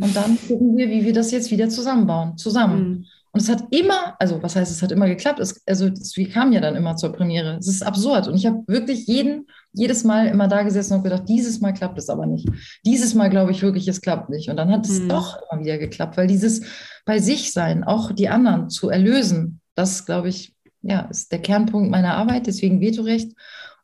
[0.00, 2.88] Und dann gucken wir, wie wir das jetzt wieder zusammenbauen, zusammen.
[2.88, 3.06] Mhm.
[3.32, 5.40] Und es hat immer, also was heißt, es hat immer geklappt?
[5.40, 7.56] Es, also wir kamen ja dann immer zur Premiere.
[7.58, 8.28] Es ist absurd.
[8.28, 11.98] Und ich habe wirklich jeden, jedes Mal immer da gesessen und gedacht, dieses Mal klappt
[11.98, 12.48] es aber nicht.
[12.84, 14.48] Dieses Mal glaube ich wirklich, es klappt nicht.
[14.48, 15.08] Und dann hat es hm.
[15.08, 16.62] doch immer wieder geklappt, weil dieses
[17.04, 21.90] bei sich sein, auch die anderen zu erlösen, das glaube ich, ja, ist der Kernpunkt
[21.90, 23.32] meiner Arbeit, deswegen Vetorecht.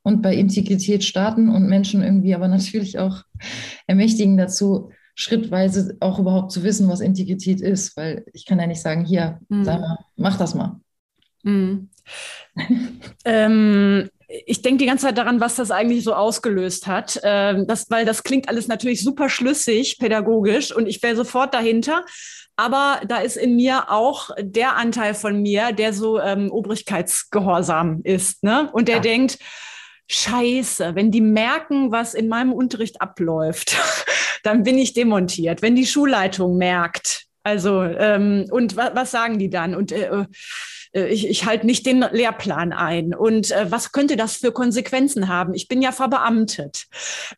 [0.02, 3.22] und bei Integrität starten und Menschen irgendwie aber natürlich auch
[3.86, 8.80] ermächtigen dazu, schrittweise auch überhaupt zu wissen, was Integrität ist, weil ich kann ja nicht
[8.80, 9.64] sagen, hier, mhm.
[9.64, 10.80] sag mal, mach das mal.
[11.42, 11.88] Mhm.
[13.24, 17.90] ähm, ich denke die ganze Zeit daran, was das eigentlich so ausgelöst hat, ähm, das,
[17.90, 22.04] weil das klingt alles natürlich super schlüssig pädagogisch und ich wäre sofort dahinter.
[22.56, 28.42] Aber da ist in mir auch der Anteil von mir, der so ähm, obrigkeitsgehorsam ist,
[28.42, 28.68] ne?
[28.72, 29.02] Und der ja.
[29.02, 29.38] denkt,
[30.10, 33.76] Scheiße, wenn die merken, was in meinem Unterricht abläuft,
[34.42, 35.62] dann bin ich demontiert.
[35.62, 39.74] Wenn die Schulleitung merkt, also ähm, und wa was sagen die dann?
[39.74, 40.26] Und äh, äh,
[40.92, 43.14] ich, ich halte nicht den Lehrplan ein.
[43.14, 45.54] Und äh, was könnte das für Konsequenzen haben?
[45.54, 46.86] Ich bin ja verbeamtet.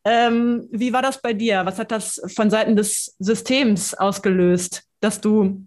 [0.04, 1.66] Ähm, wie war das bei dir?
[1.66, 5.66] Was hat das von Seiten des Systems ausgelöst, dass du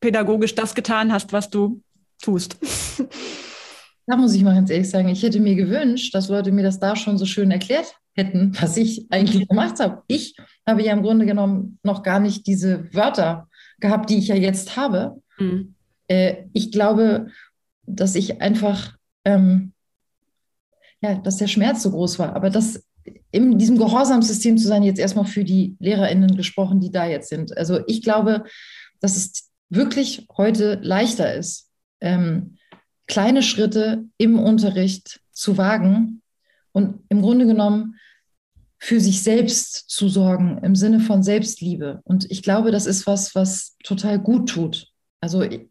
[0.00, 1.82] pädagogisch das getan hast, was du
[2.22, 2.56] tust?
[4.08, 6.80] Da muss ich mal ganz ehrlich sagen, ich hätte mir gewünscht, dass Leute mir das
[6.80, 10.02] da schon so schön erklärt hätten, was ich eigentlich gemacht habe.
[10.06, 10.34] Ich
[10.66, 13.48] habe ja im Grunde genommen noch gar nicht diese Wörter
[13.80, 15.20] gehabt, die ich ja jetzt habe.
[15.38, 15.74] Mhm.
[16.08, 17.28] Äh, ich glaube,
[17.86, 19.72] dass ich einfach, ähm,
[21.00, 22.84] ja, dass der Schmerz so groß war, aber dass
[23.30, 27.56] in diesem Gehorsamssystem zu sein, jetzt erstmal für die LehrerInnen gesprochen, die da jetzt sind.
[27.56, 28.44] Also ich glaube,
[29.00, 32.56] dass es wirklich heute leichter ist, ähm,
[33.06, 36.22] kleine Schritte im Unterricht zu wagen
[36.72, 37.96] und im Grunde genommen
[38.78, 42.00] für sich selbst zu sorgen im Sinne von Selbstliebe.
[42.04, 44.88] Und ich glaube, das ist was, was total gut tut.
[45.20, 45.68] Also ich,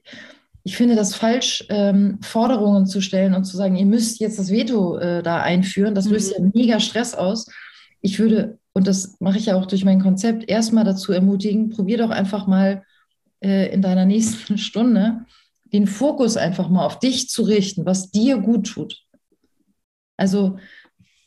[0.64, 4.52] ich finde das falsch, ähm, Forderungen zu stellen und zu sagen, ihr müsst jetzt das
[4.52, 5.96] Veto äh, da einführen.
[5.96, 6.46] Das löst mhm.
[6.46, 7.48] ja mega Stress aus.
[8.02, 11.98] Ich würde, und das mache ich ja auch durch mein Konzept, erstmal dazu ermutigen, probier
[11.98, 12.84] doch einfach mal
[13.40, 15.26] äh, in deiner nächsten Stunde
[15.74, 19.04] den Fokus einfach mal auf dich zu richten, was dir gut tut.
[20.18, 20.58] Also,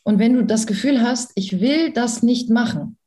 [0.02, 2.98] und wenn du das Gefühl hast, ich will das nicht machen,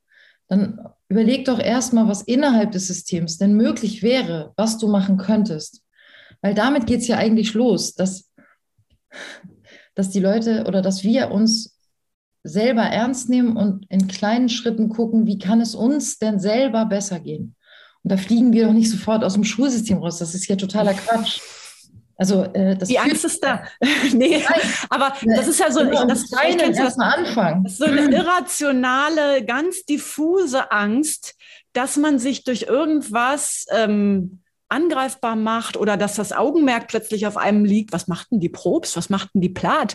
[0.48, 5.82] dann überleg doch erstmal, was innerhalb des Systems denn möglich wäre, was du machen könntest.
[6.42, 8.30] Weil damit geht es ja eigentlich los, dass,
[9.94, 11.78] dass die Leute oder dass wir uns
[12.42, 17.20] selber ernst nehmen und in kleinen Schritten gucken, wie kann es uns denn selber besser
[17.20, 17.56] gehen.
[18.02, 20.18] Und da fliegen wir doch nicht sofort aus dem Schulsystem raus.
[20.18, 21.40] Das ist ja totaler Quatsch.
[22.16, 23.64] Also äh, das die Angst ist da.
[24.12, 24.60] nee, Nein.
[24.88, 27.66] aber das ist ja so, genau, das, ich das, das, Anfang.
[27.68, 31.34] so eine irrationale, ganz diffuse Angst,
[31.72, 37.64] dass man sich durch irgendwas ähm, angreifbar macht oder dass das Augenmerk plötzlich auf einem
[37.64, 37.92] liegt.
[37.92, 38.96] Was machten die Probst?
[38.96, 39.94] Was machten die Plat?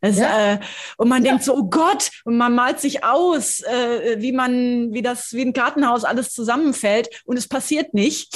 [0.00, 0.54] Das, ja.
[0.54, 0.60] äh,
[0.96, 1.30] und man ja.
[1.30, 5.42] denkt so, oh Gott, und man malt sich aus, äh, wie man, wie das, wie
[5.42, 8.34] ein Gartenhaus alles zusammenfällt und es passiert nicht.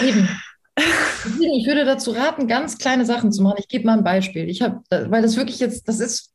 [0.00, 0.28] Eben.
[0.76, 3.56] Ich würde dazu raten, ganz kleine Sachen zu machen.
[3.58, 4.48] Ich gebe mal ein Beispiel.
[4.48, 6.32] Ich habe, weil das wirklich jetzt, das ist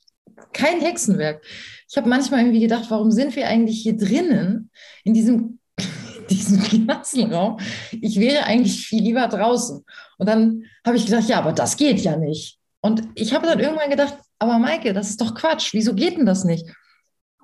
[0.54, 1.44] kein Hexenwerk.
[1.90, 4.72] Ich habe manchmal irgendwie gedacht, warum sind wir eigentlich hier drinnen
[5.04, 5.60] in diesem
[6.30, 7.60] diesem Klassenraum.
[7.92, 9.84] Ich wäre eigentlich viel lieber draußen.
[10.18, 12.60] Und dann habe ich gedacht, ja, aber das geht ja nicht.
[12.82, 15.74] Und ich habe dann irgendwann gedacht, aber Maike, das ist doch Quatsch.
[15.74, 16.66] Wieso geht denn das nicht?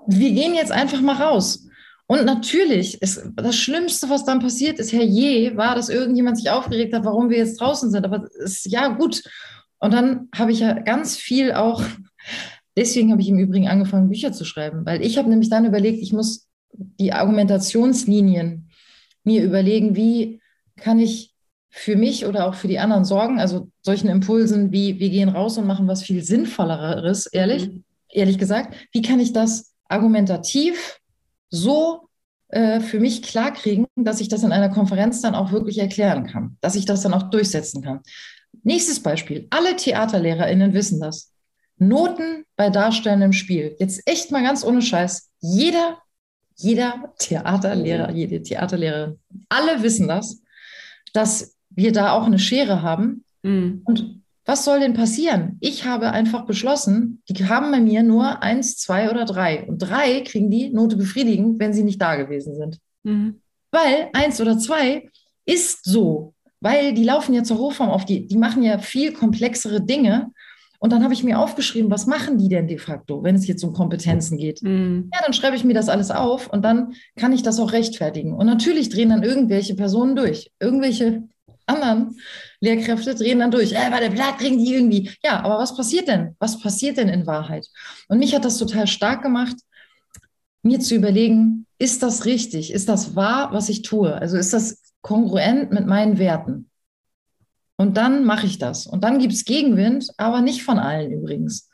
[0.07, 1.67] Wir gehen jetzt einfach mal raus.
[2.08, 6.51] Und natürlich ist das Schlimmste, was dann passiert ist, Herr Je, war, dass irgendjemand sich
[6.51, 8.06] aufgeregt hat, warum wir jetzt draußen sind.
[8.06, 9.24] Aber es ist ja gut.
[9.80, 11.82] Und dann habe ich ja ganz viel auch,
[12.78, 16.01] deswegen habe ich im Übrigen angefangen, Bücher zu schreiben, weil ich habe nämlich dann überlegt,
[16.01, 18.70] ich muss die Argumentationslinien
[19.24, 20.41] mir überlegen, wie
[20.76, 21.34] kann ich
[21.70, 25.58] für mich oder auch für die anderen sorgen, also solchen Impulsen wie wir gehen raus
[25.58, 27.84] und machen was viel Sinnvolleres, ehrlich, mhm.
[28.10, 30.99] ehrlich gesagt, wie kann ich das argumentativ
[31.49, 32.09] so
[32.49, 36.57] äh, für mich klarkriegen, dass ich das in einer Konferenz dann auch wirklich erklären kann,
[36.61, 38.01] dass ich das dann auch durchsetzen kann.
[38.63, 39.47] Nächstes Beispiel.
[39.49, 41.31] Alle TheaterlehrerInnen wissen das.
[41.77, 43.75] Noten bei darstellendem Spiel.
[43.79, 45.29] Jetzt echt mal ganz ohne Scheiß.
[45.39, 45.97] Jeder
[46.55, 49.19] jeder Theaterlehrer, jede Theaterlehrerin,
[49.49, 50.41] alle wissen das,
[51.13, 53.23] dass wir da auch eine Schere haben.
[53.43, 53.81] Mhm.
[53.85, 55.57] Und was soll denn passieren?
[55.59, 59.65] Ich habe einfach beschlossen, die haben bei mir nur eins, zwei oder drei.
[59.65, 62.77] Und drei kriegen die Note befriedigend, wenn sie nicht da gewesen sind.
[63.03, 63.41] Mhm.
[63.71, 65.09] Weil eins oder zwei
[65.45, 69.81] ist so, weil die laufen ja zur Hochform auf, die, die machen ja viel komplexere
[69.81, 70.31] Dinge
[70.79, 73.63] und dann habe ich mir aufgeschrieben, was machen die denn de facto, wenn es jetzt
[73.63, 74.61] um Kompetenzen geht?
[74.61, 75.09] Mhm.
[75.11, 78.33] Ja, dann schreibe ich mir das alles auf und dann kann ich das auch rechtfertigen.
[78.33, 80.51] Und natürlich drehen dann irgendwelche Personen durch.
[80.59, 81.23] Irgendwelche
[81.68, 82.20] anderen
[82.59, 83.74] Lehrkräfte drehen dann durch.
[83.74, 85.11] Äh, bei der Blatt kriegen die irgendwie.
[85.24, 86.36] Ja, aber was passiert denn?
[86.39, 87.68] Was passiert denn in Wahrheit?
[88.07, 89.55] Und mich hat das total stark gemacht,
[90.61, 92.72] mir zu überlegen, ist das richtig?
[92.72, 94.13] Ist das wahr, was ich tue?
[94.13, 96.70] Also ist das kongruent mit meinen Werten?
[97.78, 98.88] Und dann mache ich das.
[98.88, 101.70] Und dann gibt es Gegenwind, aber nicht von allen übrigens,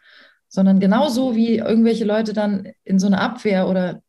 [0.47, 4.01] sondern genauso wie irgendwelche Leute dann in so eine Abwehr oder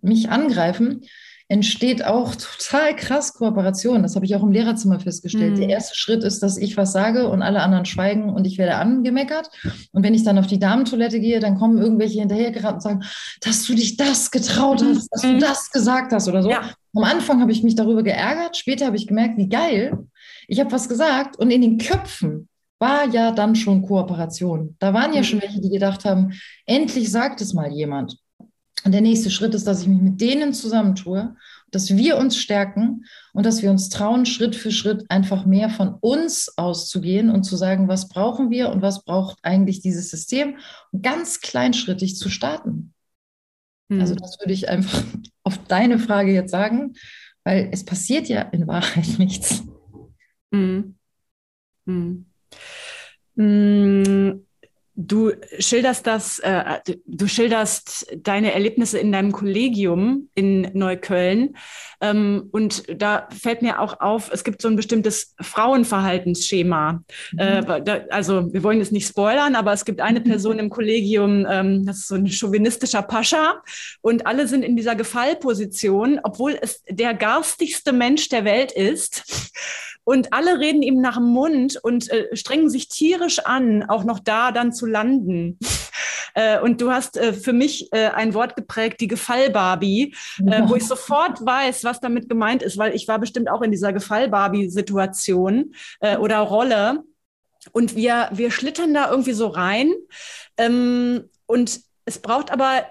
[0.00, 1.02] mich angreifen,
[1.50, 4.04] entsteht auch total krass Kooperation.
[4.04, 5.54] Das habe ich auch im Lehrerzimmer festgestellt.
[5.54, 5.60] Mhm.
[5.62, 8.76] Der erste Schritt ist, dass ich was sage und alle anderen schweigen und ich werde
[8.76, 9.50] angemeckert.
[9.90, 13.02] Und wenn ich dann auf die Damentoilette gehe, dann kommen irgendwelche hinterhergeraten und sagen,
[13.40, 15.40] dass du dich das getraut hast, dass du mhm.
[15.40, 16.50] das gesagt hast oder so.
[16.50, 16.70] Ja.
[16.94, 19.98] Am Anfang habe ich mich darüber geärgert, später habe ich gemerkt, wie geil.
[20.46, 22.48] Ich habe was gesagt und in den Köpfen
[22.78, 24.76] war ja dann schon Kooperation.
[24.78, 25.24] Da waren ja mhm.
[25.24, 26.32] schon welche, die gedacht haben,
[26.64, 28.18] endlich sagt es mal jemand.
[28.84, 31.36] Und der nächste Schritt ist, dass ich mich mit denen zusammentue,
[31.70, 35.94] dass wir uns stärken und dass wir uns trauen, Schritt für Schritt einfach mehr von
[36.00, 40.56] uns auszugehen und zu sagen, was brauchen wir und was braucht eigentlich dieses System
[40.92, 42.94] und ganz kleinschrittig zu starten.
[43.88, 44.00] Mhm.
[44.00, 45.02] Also das würde ich einfach
[45.44, 46.94] auf deine Frage jetzt sagen,
[47.44, 49.62] weil es passiert ja in Wahrheit nichts.
[50.50, 50.96] Mhm.
[51.84, 52.26] Mhm.
[54.94, 61.56] Du schilderst das, äh, du schilderst deine Erlebnisse in deinem Kollegium in Neukölln.
[62.00, 67.02] Ähm, und da fällt mir auch auf, es gibt so ein bestimmtes Frauenverhaltensschema.
[67.32, 67.38] Mhm.
[67.38, 71.46] Äh, da, also wir wollen jetzt nicht spoilern, aber es gibt eine Person im Kollegium,
[71.48, 73.62] ähm, das ist so ein chauvinistischer Pascha.
[74.00, 79.52] Und alle sind in dieser Gefallposition, obwohl es der garstigste Mensch der Welt ist.
[80.10, 84.18] Und alle reden ihm nach dem Mund und äh, strengen sich tierisch an, auch noch
[84.18, 85.58] da dann zu landen.
[86.34, 90.14] Äh, und du hast äh, für mich äh, ein Wort geprägt, die Gefall-Barbie,
[90.46, 93.72] äh, wo ich sofort weiß, was damit gemeint ist, weil ich war bestimmt auch in
[93.72, 95.74] dieser Gefall-Barbie-Situation
[96.20, 97.02] oder Rolle.
[97.72, 99.92] Und wir, wir schlittern da irgendwie so rein.
[100.56, 102.84] Ähm, und es braucht aber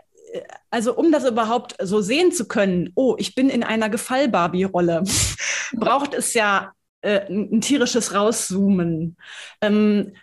[0.70, 5.06] also um das überhaupt so sehen zu können, oh, ich bin in einer Gefall-Barbie-Rolle,
[5.78, 9.18] braucht es ja äh, ein tierisches Rauszoomen.
[9.62, 10.14] Ähm,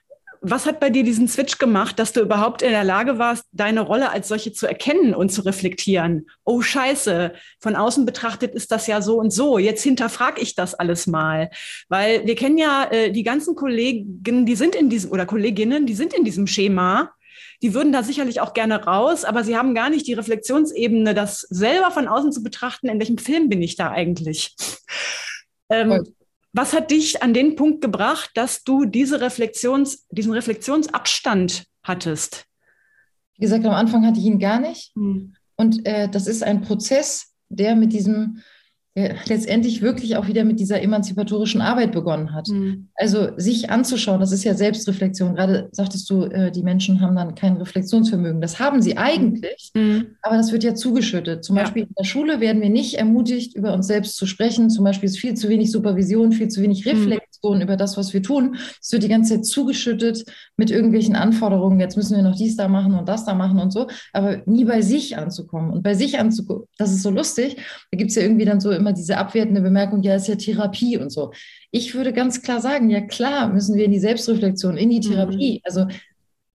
[0.48, 3.80] was hat bei dir diesen Switch gemacht, dass du überhaupt in der Lage warst, deine
[3.80, 6.28] Rolle als solche zu erkennen und zu reflektieren?
[6.44, 9.58] Oh Scheiße, von außen betrachtet ist das ja so und so.
[9.58, 11.50] Jetzt hinterfrage ich das alles mal,
[11.88, 15.94] weil wir kennen ja äh, die ganzen Kollegen, die sind in diesem oder Kolleginnen, die
[15.94, 17.12] sind in diesem Schema.
[17.62, 21.40] Die würden da sicherlich auch gerne raus, aber sie haben gar nicht die Reflexionsebene, das
[21.40, 24.54] selber von außen zu betrachten, in welchem Film bin ich da eigentlich?
[25.68, 26.04] Ähm,
[26.56, 32.46] was hat dich an den Punkt gebracht, dass du diese Reflexions, diesen Reflexionsabstand hattest?
[33.36, 34.92] Wie gesagt, am Anfang hatte ich ihn gar nicht.
[34.94, 35.34] Hm.
[35.56, 38.42] Und äh, das ist ein Prozess, der mit diesem
[38.96, 42.48] letztendlich wirklich auch wieder mit dieser emanzipatorischen Arbeit begonnen hat.
[42.48, 42.88] Mhm.
[42.94, 45.34] Also sich anzuschauen, das ist ja Selbstreflexion.
[45.34, 48.40] Gerade sagtest du, äh, die Menschen haben dann kein Reflexionsvermögen.
[48.40, 50.06] Das haben sie eigentlich, mhm.
[50.22, 51.44] aber das wird ja zugeschüttet.
[51.44, 51.62] Zum ja.
[51.62, 54.70] Beispiel in der Schule werden wir nicht ermutigt, über uns selbst zu sprechen.
[54.70, 56.92] Zum Beispiel ist viel zu wenig Supervision, viel zu wenig mhm.
[56.92, 57.60] Reflexion mhm.
[57.60, 58.56] über das, was wir tun.
[58.80, 60.24] Es wird die ganze Zeit zugeschüttet
[60.56, 61.80] mit irgendwelchen Anforderungen.
[61.80, 64.64] Jetzt müssen wir noch dies da machen und das da machen und so, aber nie
[64.64, 65.70] bei sich anzukommen.
[65.70, 67.56] Und bei sich anzukommen, das ist so lustig.
[67.90, 70.36] Da gibt es ja irgendwie dann so im immer diese abwertende Bemerkung, ja, ist ja
[70.36, 71.32] Therapie und so.
[71.72, 75.54] Ich würde ganz klar sagen, ja klar, müssen wir in die Selbstreflexion, in die Therapie,
[75.54, 75.60] mhm.
[75.64, 75.86] also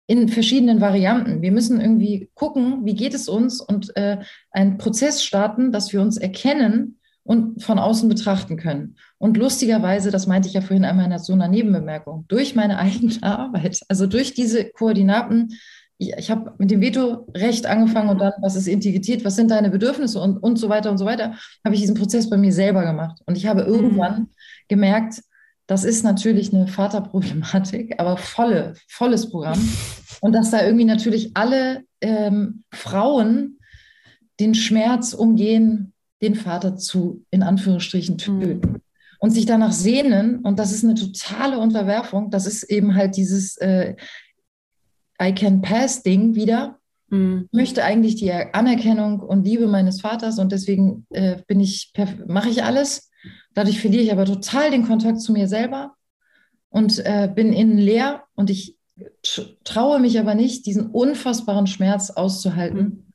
[0.06, 1.40] in verschiedenen Varianten.
[1.42, 4.18] Wir müssen irgendwie gucken, wie geht es uns und äh,
[4.50, 6.97] einen Prozess starten, dass wir uns erkennen
[7.28, 8.96] und von außen betrachten können.
[9.18, 13.22] Und lustigerweise, das meinte ich ja vorhin einmal in so einer Nebenbemerkung, durch meine eigene
[13.22, 15.50] Arbeit, also durch diese Koordinaten
[15.98, 19.68] ich, ich habe mit dem Veto-Recht angefangen und dann, was ist Integrität, was sind deine
[19.68, 22.84] Bedürfnisse und, und so weiter und so weiter, habe ich diesen Prozess bei mir selber
[22.84, 23.20] gemacht.
[23.26, 24.28] Und ich habe irgendwann mhm.
[24.68, 25.22] gemerkt,
[25.66, 29.58] das ist natürlich eine Vaterproblematik, aber volle, volles Programm.
[30.20, 33.58] Und dass da irgendwie natürlich alle ähm, Frauen
[34.38, 35.92] den Schmerz umgehen,
[36.22, 38.72] den Vater zu, in Anführungsstrichen, töten.
[38.72, 38.80] Mhm.
[39.20, 43.56] Und sich danach sehnen, und das ist eine totale Unterwerfung, das ist eben halt dieses,
[43.56, 43.96] äh,
[45.20, 46.78] I can pass Ding wieder.
[47.08, 47.48] Mhm.
[47.50, 51.92] Ich möchte eigentlich die Anerkennung und Liebe meines Vaters und deswegen äh, bin ich,
[52.26, 53.10] mache ich alles.
[53.54, 55.94] Dadurch verliere ich aber total den Kontakt zu mir selber
[56.68, 58.76] und äh, bin innen leer und ich
[59.64, 63.07] traue mich aber nicht, diesen unfassbaren Schmerz auszuhalten, mhm.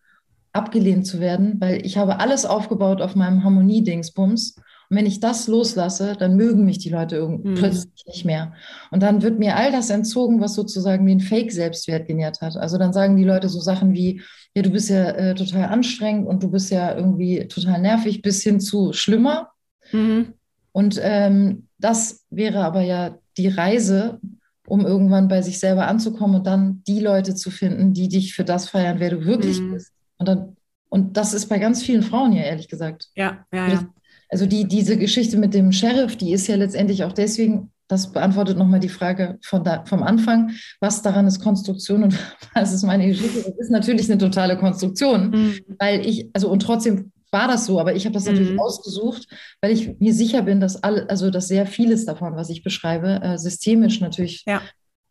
[0.54, 4.56] Abgelehnt zu werden, weil ich habe alles aufgebaut auf meinem Harmonie-Dingsbums
[4.90, 7.56] und wenn ich das loslasse, dann mögen mich die Leute mhm.
[7.56, 8.54] plötzlich nicht mehr.
[8.92, 12.58] Und dann wird mir all das entzogen, was sozusagen den Fake-Selbstwert genährt hat.
[12.58, 14.22] Also dann sagen die Leute so Sachen wie,
[14.56, 18.44] ja, du bist ja äh, total anstrengend und du bist ja irgendwie total nervig, bis
[18.44, 19.50] hin zu schlimmer.
[19.92, 20.34] Mhm.
[20.72, 24.20] Und ähm, das wäre aber ja die Reise,
[24.68, 28.44] um irgendwann bei sich selber anzukommen und dann die Leute zu finden, die dich für
[28.44, 29.74] das feiern, wer du wirklich mhm.
[29.74, 29.93] bist.
[30.18, 30.58] Und dann
[30.90, 33.10] und das ist bei ganz vielen Frauen ja ehrlich gesagt.
[33.16, 33.88] Ja, ja, ja
[34.34, 38.58] also die, diese Geschichte mit dem Sheriff, die ist ja letztendlich auch deswegen, das beantwortet
[38.58, 42.18] nochmal die Frage von da, vom Anfang, was daran ist Konstruktion und
[42.56, 43.42] was ist meine Geschichte.
[43.42, 45.60] Das ist natürlich eine totale Konstruktion, mhm.
[45.80, 48.60] weil ich, also und trotzdem war das so, aber ich habe das natürlich mhm.
[48.60, 49.28] ausgesucht,
[49.62, 53.20] weil ich mir sicher bin, dass alle, also dass sehr vieles davon, was ich beschreibe,
[53.24, 54.62] äh, systemisch natürlich ja.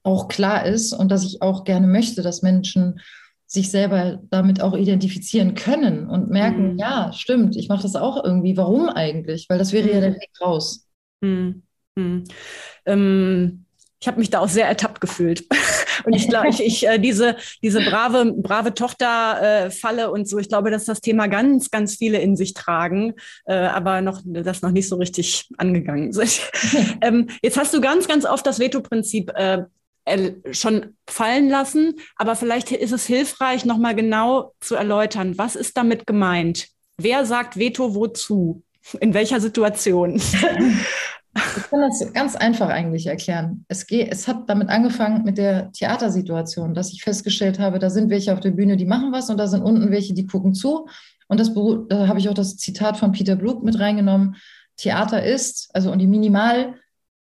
[0.03, 3.01] auch klar ist und dass ich auch gerne möchte, dass Menschen
[3.53, 6.79] sich selber damit auch identifizieren können und merken, mhm.
[6.79, 8.57] ja, stimmt, ich mache das auch irgendwie.
[8.57, 9.47] Warum eigentlich?
[9.51, 9.95] Weil das wäre mhm.
[9.95, 10.89] ja der Weg raus.
[11.21, 11.63] Mhm.
[11.95, 12.25] mhm.
[12.87, 13.67] Ähm,
[14.01, 15.45] ich habe mich da auch sehr ertappt gefühlt.
[16.05, 20.49] Und ich glaube, ich, ich äh, diese, diese brave, brave Tochter-Falle äh, und so, ich
[20.49, 23.13] glaube, dass das Thema ganz, ganz viele in sich tragen,
[23.45, 26.41] äh, aber noch, das noch nicht so richtig angegangen sind.
[27.03, 29.65] ähm, jetzt hast du ganz, ganz oft das Veto-Prinzip äh,
[30.51, 36.07] schon fallen lassen, aber vielleicht ist es hilfreich, nochmal genau zu erläutern, was ist damit
[36.07, 36.69] gemeint?
[36.99, 38.63] Wer sagt Veto wozu?
[39.01, 40.21] In welcher Situation?
[41.35, 43.65] Ich kann das ganz einfach eigentlich erklären.
[43.69, 48.11] Es, geht, es hat damit angefangen mit der Theatersituation, dass ich festgestellt habe, da sind
[48.11, 50.87] welche auf der Bühne, die machen was und da sind unten welche, die gucken zu.
[51.29, 51.55] Und das
[51.89, 54.37] da habe ich auch das Zitat von Peter Blug mit reingenommen.
[54.77, 56.75] Theater ist, also und die Minimal,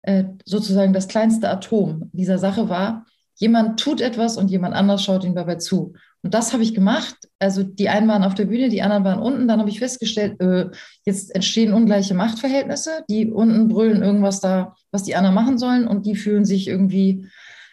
[0.03, 5.23] äh, sozusagen das kleinste Atom dieser Sache war, jemand tut etwas und jemand anders schaut
[5.23, 5.93] ihm dabei zu.
[6.23, 7.15] Und das habe ich gemacht.
[7.39, 9.47] Also die einen waren auf der Bühne, die anderen waren unten.
[9.47, 10.65] Dann habe ich festgestellt, äh,
[11.05, 13.03] jetzt entstehen ungleiche Machtverhältnisse.
[13.09, 17.27] Die unten brüllen irgendwas da, was die anderen machen sollen und die fühlen sich irgendwie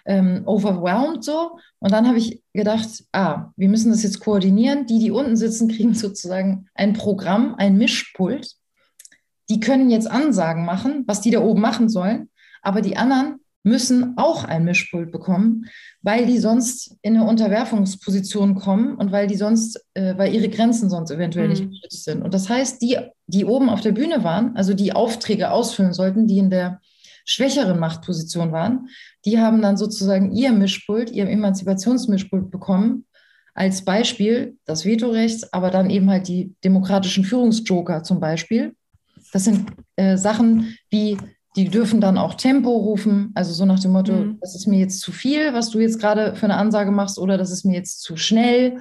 [0.04, 1.58] ähm, overwhelmed so.
[1.78, 4.86] Und dann habe ich gedacht, ah, wir müssen das jetzt koordinieren.
[4.86, 8.54] Die, die unten sitzen, kriegen sozusagen ein Programm, ein Mischpult.
[9.51, 12.30] Die können jetzt Ansagen machen, was die da oben machen sollen.
[12.62, 15.64] Aber die anderen müssen auch ein Mischpult bekommen,
[16.03, 20.90] weil die sonst in eine Unterwerfungsposition kommen und weil die sonst, äh, weil ihre Grenzen
[20.90, 21.51] sonst eventuell mhm.
[21.51, 22.22] nicht geschützt sind.
[22.22, 26.26] Und das heißt, die, die oben auf der Bühne waren, also die Aufträge ausfüllen sollten,
[26.26, 26.80] die in der
[27.24, 28.88] schwächeren Machtposition waren,
[29.24, 33.07] die haben dann sozusagen ihr Mischpult, ihr Emanzipationsmischpult bekommen.
[33.55, 38.74] Als Beispiel das Vetorecht, aber dann eben halt die demokratischen Führungsjoker zum Beispiel.
[39.35, 39.66] Das sind
[39.97, 41.18] äh, Sachen wie
[41.57, 44.39] die dürfen dann auch Tempo rufen, also so nach dem Motto, mhm.
[44.41, 47.39] das ist mir jetzt zu viel, was du jetzt gerade für eine Ansage machst, oder
[47.39, 48.78] das ist mir jetzt zu schnell.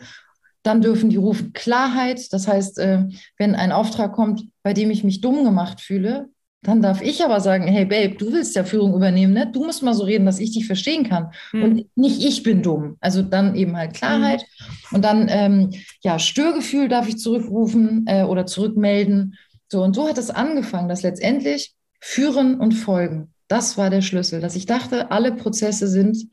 [0.63, 2.31] Dann dürfen die rufen Klarheit.
[2.33, 3.03] Das heißt, äh,
[3.37, 6.29] wenn ein Auftrag kommt, bei dem ich mich dumm gemacht fühle,
[6.63, 9.51] dann darf ich aber sagen, hey Babe, du willst ja Führung übernehmen, ne?
[9.51, 11.31] Du musst mal so reden, dass ich dich verstehen kann.
[11.51, 11.63] Mhm.
[11.63, 12.95] Und nicht ich bin dumm.
[13.01, 14.41] Also dann eben halt Klarheit.
[14.89, 14.95] Mhm.
[14.95, 19.35] Und dann, ähm, ja, Störgefühl darf ich zurückrufen äh, oder zurückmelden.
[19.73, 23.33] So, und so hat es angefangen, dass letztendlich Führen und Folgen.
[23.47, 26.27] Das war der Schlüssel, dass ich dachte, alle Prozesse sind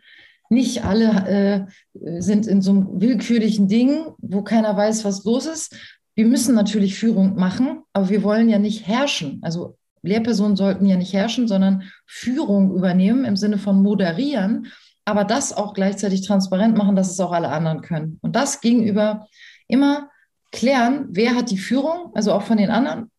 [0.50, 5.74] nicht alle äh, sind in so einem willkürlichen Ding, wo keiner weiß, was los ist.
[6.14, 9.38] Wir müssen natürlich Führung machen, aber wir wollen ja nicht herrschen.
[9.40, 14.66] Also Lehrpersonen sollten ja nicht herrschen, sondern Führung übernehmen im Sinne von moderieren,
[15.06, 18.18] aber das auch gleichzeitig transparent machen, dass es auch alle anderen können.
[18.20, 19.26] Und das gegenüber
[19.66, 20.10] immer
[20.52, 23.10] klären, wer hat die Führung, also auch von den anderen,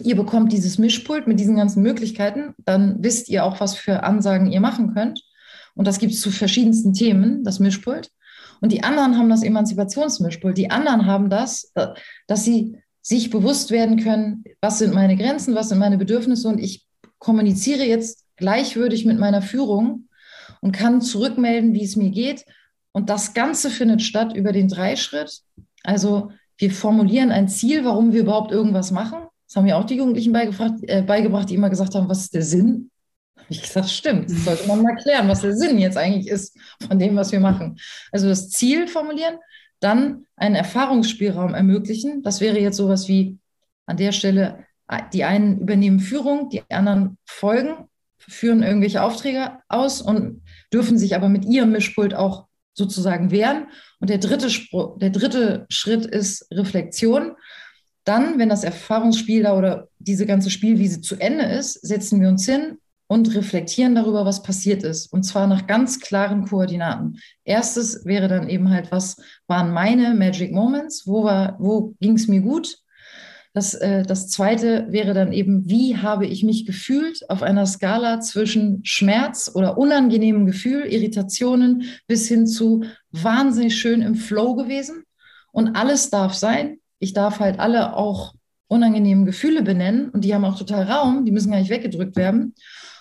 [0.00, 4.50] ihr bekommt dieses Mischpult mit diesen ganzen Möglichkeiten, dann wisst ihr auch, was für Ansagen
[4.50, 5.22] ihr machen könnt.
[5.74, 8.10] Und das gibt es zu verschiedensten Themen, das Mischpult.
[8.60, 10.58] Und die anderen haben das Emanzipationsmischpult.
[10.58, 11.88] Die anderen haben das, äh,
[12.26, 16.48] dass sie sich bewusst werden können, was sind meine Grenzen, was sind meine Bedürfnisse.
[16.48, 16.84] Und ich
[17.18, 20.08] kommuniziere jetzt gleichwürdig mit meiner Führung
[20.60, 22.44] und kann zurückmelden, wie es mir geht.
[22.92, 25.40] Und das Ganze findet statt über den Dreischritt.
[25.84, 29.28] Also wir formulieren ein Ziel, warum wir überhaupt irgendwas machen.
[29.48, 32.42] Das haben mir auch die Jugendlichen äh, beigebracht, die immer gesagt haben, was ist der
[32.42, 32.90] Sinn?
[33.36, 36.54] Habe ich gesagt, stimmt, das sollte man mal klären, was der Sinn jetzt eigentlich ist
[36.86, 37.78] von dem, was wir machen.
[38.12, 39.36] Also das Ziel formulieren,
[39.80, 42.22] dann einen Erfahrungsspielraum ermöglichen.
[42.22, 43.38] Das wäre jetzt sowas wie
[43.86, 44.66] an der Stelle,
[45.14, 47.88] die einen übernehmen Führung, die anderen folgen,
[48.18, 50.42] führen irgendwelche Aufträge aus und
[50.72, 53.68] dürfen sich aber mit ihrem Mischpult auch sozusagen wehren.
[53.98, 54.48] Und der dritte,
[55.00, 57.32] der dritte Schritt ist Reflexion.
[58.08, 62.46] Dann, wenn das Erfahrungsspiel da oder diese ganze Spielwiese zu Ende ist, setzen wir uns
[62.46, 65.12] hin und reflektieren darüber, was passiert ist.
[65.12, 67.18] Und zwar nach ganz klaren Koordinaten.
[67.44, 71.06] Erstes wäre dann eben halt, was waren meine Magic Moments?
[71.06, 71.24] Wo,
[71.58, 72.78] wo ging es mir gut?
[73.52, 78.20] Das, äh, das zweite wäre dann eben, wie habe ich mich gefühlt auf einer Skala
[78.20, 85.04] zwischen Schmerz oder unangenehmem Gefühl, Irritationen bis hin zu wahnsinnig schön im Flow gewesen.
[85.52, 88.34] Und alles darf sein ich darf halt alle auch
[88.68, 92.54] unangenehmen Gefühle benennen und die haben auch total Raum, die müssen gar nicht weggedrückt werden.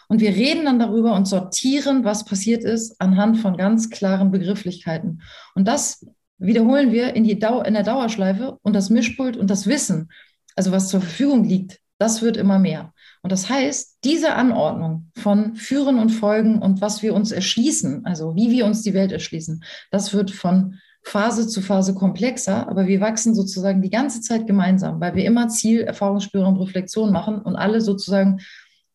[0.07, 5.21] Und wir reden dann darüber und sortieren, was passiert ist, anhand von ganz klaren Begrifflichkeiten.
[5.53, 6.05] Und das
[6.37, 10.09] wiederholen wir in, die Dau in der Dauerschleife und das Mischpult und das Wissen,
[10.55, 12.93] also was zur Verfügung liegt, das wird immer mehr.
[13.21, 18.35] Und das heißt, diese Anordnung von Führen und Folgen und was wir uns erschließen, also
[18.35, 22.99] wie wir uns die Welt erschließen, das wird von Phase zu Phase komplexer, aber wir
[22.99, 27.55] wachsen sozusagen die ganze Zeit gemeinsam, weil wir immer Ziel, Erfahrungsspüre und Reflexion machen und
[27.55, 28.41] alle sozusagen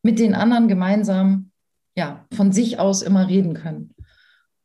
[0.03, 1.49] mit den anderen gemeinsam
[1.95, 3.95] ja, von sich aus immer reden können.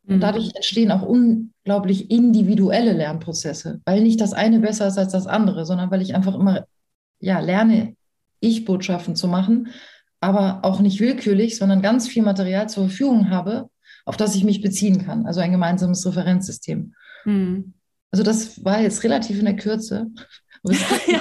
[0.07, 0.20] Und mhm.
[0.20, 5.64] dadurch entstehen auch unglaublich individuelle Lernprozesse, weil nicht das eine besser ist als das andere,
[5.64, 6.66] sondern weil ich einfach immer
[7.18, 7.94] ja, lerne,
[8.40, 9.68] Ich-Botschaften zu machen,
[10.20, 13.70] aber auch nicht willkürlich, sondern ganz viel Material zur Verfügung habe,
[14.05, 15.24] auf das ich mich beziehen kann.
[15.26, 16.92] Also ein gemeinsames Referenzsystem.
[17.24, 17.74] Mhm.
[18.10, 20.06] Also das war jetzt relativ in der Kürze.
[21.06, 21.20] ja.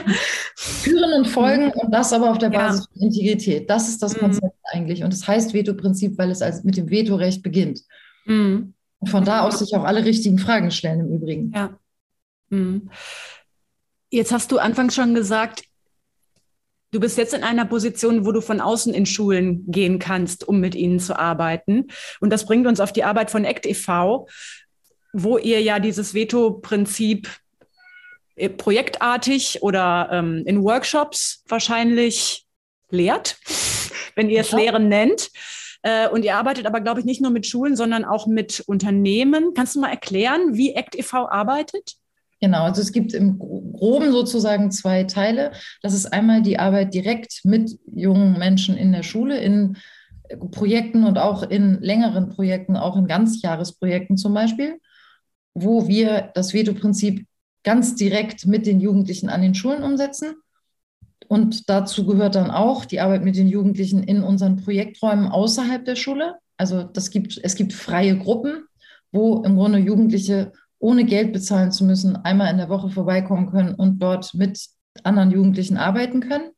[0.56, 2.92] Führen und Folgen und das aber auf der Basis ja.
[2.94, 3.70] von Integrität.
[3.70, 4.20] Das ist das mhm.
[4.20, 5.04] Konzept eigentlich.
[5.04, 7.82] Und es das heißt Veto-Prinzip, weil es als mit dem Vetorecht beginnt.
[8.26, 8.74] Mhm.
[9.00, 11.52] Und von da aus sich auch alle richtigen Fragen stellen im Übrigen.
[11.54, 11.78] Ja.
[12.50, 12.90] Mhm.
[14.10, 15.64] Jetzt hast du anfangs schon gesagt,
[16.92, 20.60] du bist jetzt in einer Position, wo du von außen in Schulen gehen kannst, um
[20.60, 21.88] mit ihnen zu arbeiten.
[22.20, 24.28] Und das bringt uns auf die Arbeit von ACT e.V.,
[25.24, 27.28] wo ihr ja dieses Veto-Prinzip
[28.36, 32.46] äh, projektartig oder ähm, in Workshops wahrscheinlich
[32.92, 33.38] lehrt,
[34.16, 34.60] wenn ihr es ja.
[34.60, 35.32] Lehren nennt.
[35.82, 39.54] Äh, und ihr arbeitet aber, glaube ich, nicht nur mit Schulen, sondern auch mit Unternehmen.
[39.56, 41.28] Kannst du mal erklären, wie ACT e.V.
[41.30, 41.94] arbeitet?
[42.40, 45.52] Genau, also es gibt im Groben sozusagen zwei Teile.
[45.82, 49.78] Das ist einmal die Arbeit direkt mit jungen Menschen in der Schule, in
[50.52, 54.80] Projekten und auch in längeren Projekten, auch in Ganzjahresprojekten zum Beispiel,
[55.60, 57.26] wo wir das Veto-Prinzip
[57.64, 60.36] ganz direkt mit den Jugendlichen an den Schulen umsetzen.
[61.28, 65.96] Und dazu gehört dann auch die Arbeit mit den Jugendlichen in unseren Projekträumen außerhalb der
[65.96, 66.36] Schule.
[66.58, 68.66] Also das gibt, es gibt freie Gruppen,
[69.12, 73.74] wo im Grunde Jugendliche ohne Geld bezahlen zu müssen, einmal in der Woche vorbeikommen können
[73.74, 74.68] und dort mit
[75.04, 76.52] anderen Jugendlichen arbeiten können.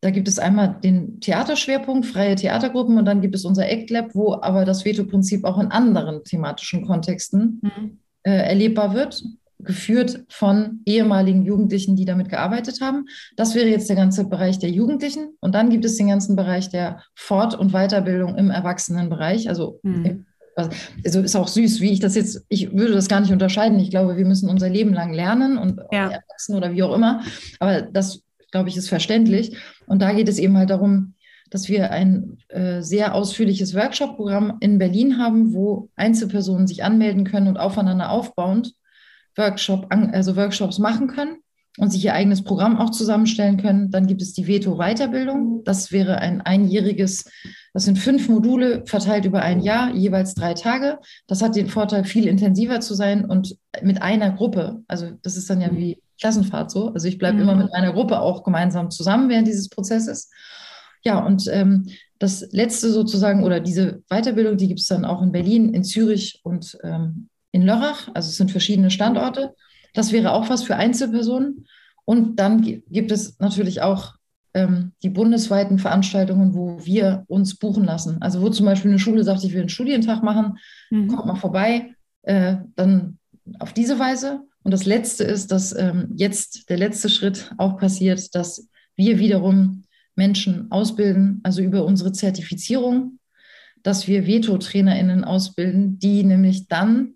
[0.00, 4.14] Da gibt es einmal den Theaterschwerpunkt, freie Theatergruppen und dann gibt es unser ACT Lab,
[4.14, 7.98] wo aber das Veto-Prinzip auch in anderen thematischen Kontexten mhm.
[8.22, 9.22] äh, erlebbar wird
[9.58, 13.06] geführt von ehemaligen Jugendlichen, die damit gearbeitet haben.
[13.36, 15.36] Das wäre jetzt der ganze Bereich der Jugendlichen.
[15.40, 19.48] Und dann gibt es den ganzen Bereich der Fort- und Weiterbildung im Erwachsenenbereich.
[19.48, 20.26] Also, mhm.
[20.56, 23.78] also ist auch süß, wie ich das jetzt, ich würde das gar nicht unterscheiden.
[23.78, 26.10] Ich glaube, wir müssen unser Leben lang lernen und ja.
[26.10, 27.22] erwachsen oder wie auch immer.
[27.58, 28.22] Aber das,
[28.56, 29.54] glaube ich, ist verständlich.
[29.86, 31.14] Und da geht es eben halt darum,
[31.50, 37.48] dass wir ein äh, sehr ausführliches Workshop-Programm in Berlin haben, wo Einzelpersonen sich anmelden können
[37.48, 38.72] und aufeinander aufbauend
[39.36, 41.36] Workshop, also Workshops machen können
[41.78, 43.90] und sich ihr eigenes Programm auch zusammenstellen können.
[43.90, 45.62] Dann gibt es die Veto-Weiterbildung.
[45.64, 47.30] Das wäre ein einjähriges,
[47.74, 50.98] das sind fünf Module verteilt über ein Jahr, jeweils drei Tage.
[51.26, 54.82] Das hat den Vorteil, viel intensiver zu sein und mit einer Gruppe.
[54.88, 56.92] Also das ist dann ja wie Klassenfahrt so.
[56.92, 57.42] Also ich bleibe mhm.
[57.42, 60.30] immer mit meiner Gruppe auch gemeinsam zusammen während dieses Prozesses.
[61.02, 61.86] Ja, und ähm,
[62.18, 66.40] das letzte sozusagen oder diese Weiterbildung, die gibt es dann auch in Berlin, in Zürich
[66.42, 68.08] und ähm, in Lörrach.
[68.14, 69.54] Also es sind verschiedene Standorte.
[69.94, 71.66] Das wäre auch was für Einzelpersonen.
[72.04, 74.14] Und dann gibt es natürlich auch
[74.54, 78.22] ähm, die bundesweiten Veranstaltungen, wo wir uns buchen lassen.
[78.22, 80.58] Also wo zum Beispiel eine Schule sagt, ich will einen Studientag machen,
[80.90, 81.08] mhm.
[81.08, 81.94] kommt mal vorbei.
[82.22, 83.18] Äh, dann
[83.58, 84.40] auf diese Weise.
[84.66, 89.84] Und das Letzte ist, dass ähm, jetzt der letzte Schritt auch passiert, dass wir wiederum
[90.16, 93.20] Menschen ausbilden, also über unsere Zertifizierung,
[93.84, 97.14] dass wir Veto-TrainerInnen ausbilden, die nämlich dann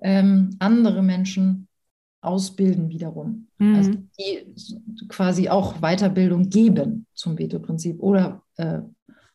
[0.00, 1.68] ähm, andere Menschen
[2.20, 3.46] ausbilden wiederum.
[3.58, 3.74] Mhm.
[3.76, 8.80] Also die quasi auch Weiterbildung geben zum Veto-Prinzip oder äh,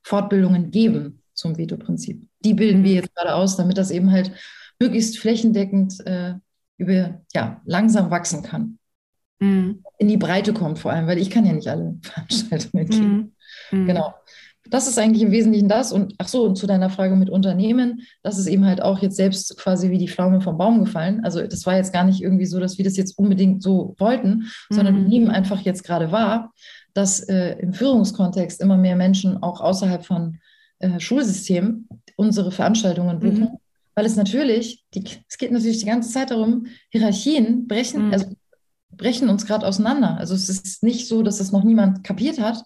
[0.03, 2.27] Fortbildungen geben zum Veto-Prinzip.
[2.43, 2.83] Die bilden mhm.
[2.83, 4.33] wir jetzt gerade aus, damit das eben halt
[4.81, 6.33] möglichst flächendeckend äh,
[6.77, 8.79] über, ja, langsam wachsen kann.
[9.39, 9.83] Mhm.
[9.97, 13.35] In die Breite kommt vor allem, weil ich kann ja nicht alle Veranstaltungen geben.
[13.71, 13.81] Mhm.
[13.81, 13.85] Mhm.
[13.87, 14.13] Genau
[14.69, 15.91] das ist eigentlich im Wesentlichen das.
[15.91, 19.15] Und ach so, und zu deiner Frage mit Unternehmen, das ist eben halt auch jetzt
[19.15, 21.23] selbst quasi wie die Pflaume vom Baum gefallen.
[21.23, 24.29] Also das war jetzt gar nicht irgendwie so, dass wir das jetzt unbedingt so wollten,
[24.29, 24.75] mhm.
[24.75, 26.53] sondern wir nehmen einfach jetzt gerade wahr,
[26.93, 30.39] dass äh, im Führungskontext immer mehr Menschen auch außerhalb von
[30.79, 33.57] äh, Schulsystemen unsere Veranstaltungen buchen.
[33.97, 38.13] Weil es natürlich, die, es geht natürlich die ganze Zeit darum, Hierarchien brechen, mhm.
[38.13, 38.27] also
[38.91, 40.17] brechen uns gerade auseinander.
[40.19, 42.63] Also es ist nicht so, dass das noch niemand kapiert hat,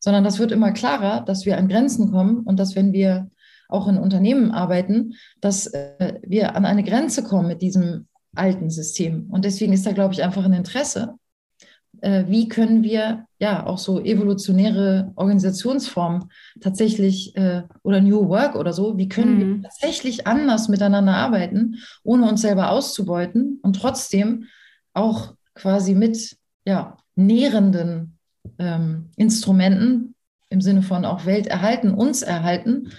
[0.00, 3.28] sondern das wird immer klarer, dass wir an Grenzen kommen und dass wenn wir
[3.68, 9.28] auch in Unternehmen arbeiten, dass äh, wir an eine Grenze kommen mit diesem alten System.
[9.30, 11.16] Und deswegen ist da, glaube ich, einfach ein Interesse.
[12.02, 16.30] Äh, wie können wir ja auch so evolutionäre Organisationsformen
[16.60, 19.40] tatsächlich äh, oder New Work oder so, wie können mhm.
[19.40, 24.46] wir tatsächlich anders miteinander arbeiten, ohne uns selber auszubeuten und trotzdem
[24.94, 28.18] auch quasi mit ja, nährenden
[28.58, 30.14] ähm, Instrumenten
[30.48, 32.90] im Sinne von auch Welt erhalten, uns erhalten,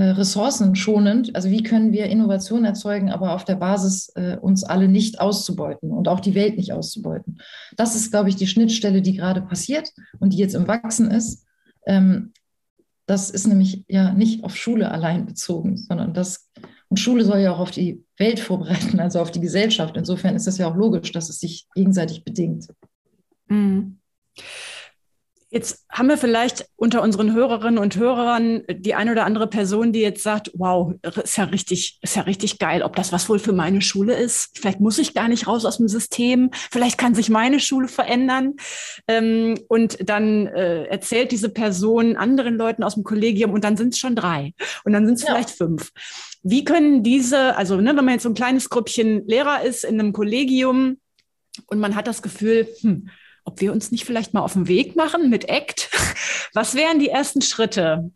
[0.00, 1.34] ressourcenschonend.
[1.36, 5.90] Also wie können wir Innovation erzeugen, aber auf der Basis äh, uns alle nicht auszubeuten
[5.90, 7.40] und auch die Welt nicht auszubeuten.
[7.76, 11.44] Das ist, glaube ich, die Schnittstelle, die gerade passiert und die jetzt im Wachsen ist.
[11.86, 12.32] Ähm,
[13.06, 16.50] das ist nämlich ja nicht auf Schule allein bezogen, sondern das,
[16.88, 19.96] und Schule soll ja auch auf die Welt vorbereiten, also auf die Gesellschaft.
[19.96, 22.66] Insofern ist es ja auch logisch, dass es sich gegenseitig bedingt.
[23.48, 23.98] Mhm.
[25.54, 30.00] Jetzt haben wir vielleicht unter unseren Hörerinnen und Hörern die eine oder andere Person, die
[30.00, 33.52] jetzt sagt, wow, ist ja richtig, ist ja richtig geil, ob das was wohl für
[33.52, 34.50] meine Schule ist.
[34.58, 36.50] Vielleicht muss ich gar nicht raus aus dem System.
[36.72, 38.54] Vielleicht kann sich meine Schule verändern.
[39.06, 43.94] Ähm, und dann äh, erzählt diese Person anderen Leuten aus dem Kollegium und dann sind
[43.94, 44.54] es schon drei.
[44.82, 45.28] Und dann sind es ja.
[45.28, 45.92] vielleicht fünf.
[46.42, 50.00] Wie können diese, also ne, wenn man jetzt so ein kleines Grüppchen Lehrer ist in
[50.00, 50.98] einem Kollegium
[51.68, 53.08] und man hat das Gefühl, hm,
[53.44, 55.90] ob wir uns nicht vielleicht mal auf den Weg machen mit ACT.
[56.54, 58.10] Was wären die ersten Schritte?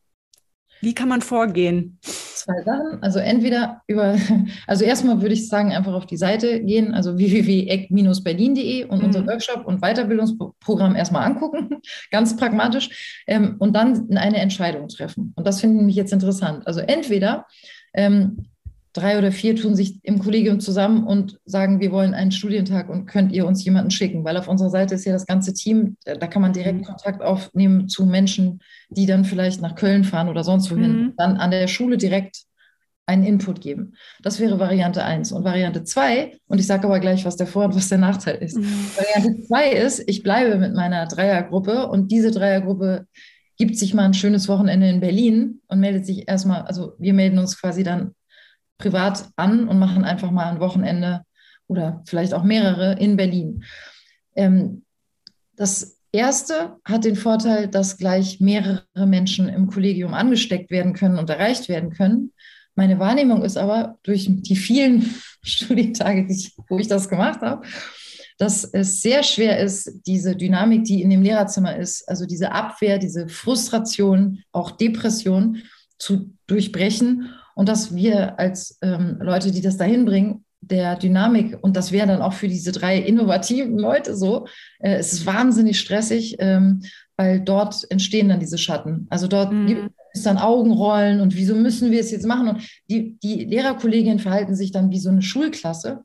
[0.81, 1.99] Wie kann man vorgehen?
[2.03, 3.03] Zwei Sachen.
[3.03, 4.17] Also entweder über,
[4.67, 9.05] also erstmal würde ich sagen, einfach auf die Seite gehen, also www.ect-berlin.de und mhm.
[9.07, 15.33] unser Workshop und Weiterbildungsprogramm erstmal angucken, ganz pragmatisch, ähm, und dann eine Entscheidung treffen.
[15.37, 16.67] Und das finde ich jetzt interessant.
[16.67, 17.47] Also entweder
[17.95, 18.47] ähm,
[18.99, 23.07] drei oder vier tun sich im Kollegium zusammen und sagen, wir wollen einen Studientag und
[23.07, 24.25] könnt ihr uns jemanden schicken?
[24.25, 26.85] Weil auf unserer Seite ist ja das ganze Team, da kann man direkt mhm.
[26.85, 31.13] Kontakt aufnehmen zu Menschen, die dann vielleicht nach Köln fahren oder sonst wohin, mhm.
[31.17, 32.43] dann an der Schule direkt
[33.07, 33.95] einen Input geben.
[34.23, 35.33] Das wäre Variante 1.
[35.33, 38.37] Und Variante 2, und ich sage aber gleich, was der Vor- und was der Nachteil
[38.37, 38.59] ist.
[38.59, 38.91] Mhm.
[38.97, 43.07] Variante 2 ist, ich bleibe mit meiner Dreiergruppe und diese Dreiergruppe
[43.57, 47.39] gibt sich mal ein schönes Wochenende in Berlin und meldet sich erstmal, also wir melden
[47.39, 48.13] uns quasi dann
[48.79, 51.23] privat an und machen einfach mal ein Wochenende
[51.67, 53.65] oder vielleicht auch mehrere in Berlin.
[54.37, 54.85] Ähm,
[55.57, 61.29] das erste hat den Vorteil, dass gleich mehrere Menschen im Kollegium angesteckt werden können und
[61.29, 62.33] erreicht werden können.
[62.75, 66.27] Meine Wahrnehmung ist aber durch die vielen Studientage,
[66.69, 67.67] wo ich das gemacht habe,
[68.39, 72.99] dass es sehr schwer ist, diese Dynamik, die in dem Lehrerzimmer ist, also diese Abwehr,
[72.99, 75.63] diese Frustration, auch Depression
[75.99, 81.77] zu durchbrechen und dass wir als ähm, Leute, die das dahin bringen, der Dynamik, und
[81.77, 84.47] das wäre dann auch für diese drei innovativen Leute so,
[84.79, 86.83] äh, es ist wahnsinnig stressig, ähm,
[87.17, 89.09] weil dort entstehen dann diese Schatten.
[89.11, 89.67] Also dort mhm.
[89.67, 92.47] gibt es dann Augenrollen und wieso müssen wir es jetzt machen?
[92.47, 96.05] Und die, die Lehrerkolleginnen verhalten sich dann wie so eine Schulklasse.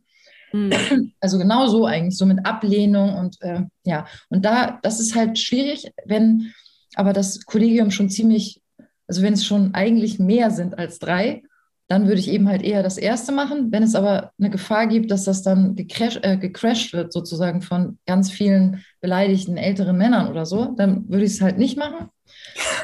[0.54, 0.72] Mhm.
[1.20, 4.08] Also genau so eigentlich, so mit Ablehnung und äh, ja.
[4.30, 6.52] Und da, das ist halt schwierig, wenn
[6.96, 8.63] aber das Kollegium schon ziemlich
[9.08, 11.44] also wenn es schon eigentlich mehr sind als drei,
[11.88, 13.72] dann würde ich eben halt eher das erste machen.
[13.72, 18.00] Wenn es aber eine Gefahr gibt, dass das dann gecrash, äh, gecrashed wird, sozusagen von
[18.06, 22.10] ganz vielen beleidigten älteren Männern oder so, dann würde ich es halt nicht machen.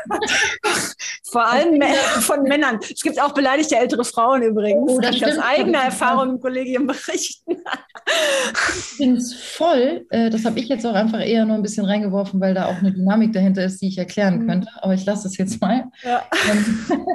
[1.31, 1.81] Vor allem
[2.21, 2.79] von Männern.
[2.81, 4.91] Es gibt auch beleidigte ältere Frauen übrigens.
[4.91, 7.57] Oh, das ich aus eigener Erfahrung im Kollegium berichten.
[8.67, 10.05] Ich finde es voll.
[10.09, 12.77] Äh, das habe ich jetzt auch einfach eher nur ein bisschen reingeworfen, weil da auch
[12.77, 14.47] eine Dynamik dahinter ist, die ich erklären mhm.
[14.47, 14.69] könnte.
[14.81, 15.85] Aber ich lasse es jetzt mal.
[16.03, 16.23] Ja.
[16.51, 17.05] Ähm,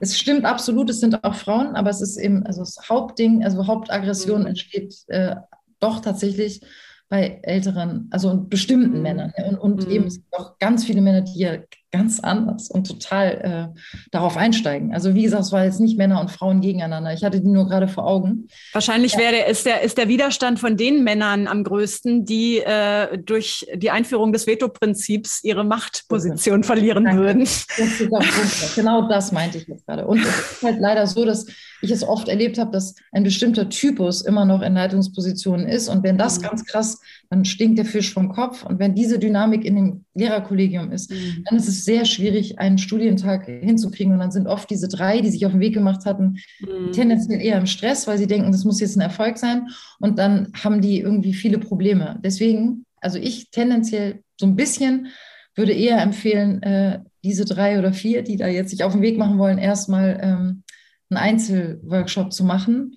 [0.00, 3.66] es stimmt absolut, es sind auch Frauen, aber es ist eben, also das Hauptding, also
[3.66, 4.48] Hauptaggression mhm.
[4.48, 5.36] entsteht äh,
[5.78, 6.60] doch tatsächlich
[7.08, 9.02] bei älteren, also bestimmten mhm.
[9.02, 9.32] Männern.
[9.48, 9.92] Und, und mhm.
[9.92, 11.56] eben es gibt auch ganz viele Männer, die ja
[11.92, 13.80] ganz anders und total äh,
[14.10, 14.94] darauf einsteigen.
[14.94, 17.12] Also wie gesagt, es war jetzt nicht Männer und Frauen gegeneinander.
[17.12, 18.48] Ich hatte die nur gerade vor Augen.
[18.72, 19.18] Wahrscheinlich ja.
[19.18, 23.90] wäre ist der ist der Widerstand von den Männern am größten, die äh, durch die
[23.90, 27.22] Einführung des Veto-Prinzips ihre Machtposition verlieren Danke.
[27.22, 27.40] würden.
[27.40, 30.06] Das genau das meinte ich jetzt gerade.
[30.06, 31.46] Und es ist halt leider so, dass
[31.82, 35.88] ich es oft erlebt habe, dass ein bestimmter Typus immer noch in Leitungspositionen ist.
[35.88, 36.42] Und wenn das mhm.
[36.42, 37.00] ganz krass,
[37.30, 38.64] dann stinkt der Fisch vom Kopf.
[38.64, 41.44] Und wenn diese Dynamik in dem Lehrerkollegium ist, mhm.
[41.48, 44.12] dann ist es sehr schwierig, einen Studientag hinzukriegen.
[44.12, 46.92] Und dann sind oft diese drei, die sich auf den Weg gemacht hatten, mhm.
[46.92, 49.68] tendenziell eher im Stress, weil sie denken, das muss jetzt ein Erfolg sein.
[49.98, 52.18] Und dann haben die irgendwie viele Probleme.
[52.22, 55.08] Deswegen, also ich tendenziell so ein bisschen
[55.54, 59.18] würde eher empfehlen, äh, diese drei oder vier, die da jetzt sich auf den Weg
[59.18, 60.62] machen wollen, erstmal ähm,
[61.10, 62.96] einen Einzelworkshop zu machen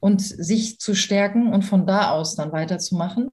[0.00, 3.28] und sich zu stärken und von da aus dann weiterzumachen.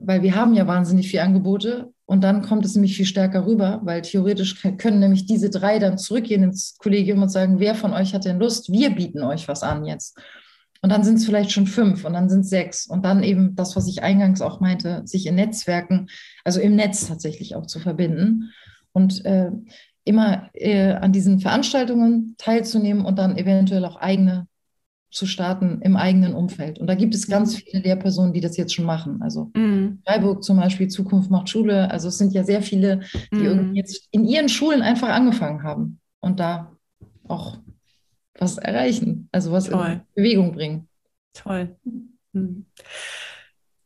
[0.00, 3.80] Weil wir haben ja wahnsinnig viele Angebote und dann kommt es nämlich viel stärker rüber,
[3.84, 8.14] weil theoretisch können nämlich diese drei dann zurückgehen ins Kollegium und sagen, wer von euch
[8.14, 8.72] hat denn Lust?
[8.72, 10.18] Wir bieten euch was an jetzt.
[10.82, 12.86] Und dann sind es vielleicht schon fünf und dann sind es sechs.
[12.86, 16.08] Und dann eben das, was ich eingangs auch meinte, sich in Netzwerken,
[16.42, 18.50] also im Netz tatsächlich auch zu verbinden.
[18.92, 19.50] Und äh,
[20.04, 24.48] immer äh, an diesen Veranstaltungen teilzunehmen und dann eventuell auch eigene
[25.10, 26.78] zu starten im eigenen Umfeld.
[26.78, 29.20] Und da gibt es ganz viele Lehrpersonen, die das jetzt schon machen.
[29.22, 30.00] Also mhm.
[30.06, 31.90] Freiburg zum Beispiel, Zukunft macht Schule.
[31.90, 33.00] Also es sind ja sehr viele,
[33.32, 33.74] die mhm.
[33.74, 36.72] jetzt in ihren Schulen einfach angefangen haben und da
[37.26, 37.58] auch
[38.38, 39.92] was erreichen, also was Toll.
[39.92, 40.88] in Bewegung bringen.
[41.34, 41.76] Toll.
[42.32, 42.66] Mhm.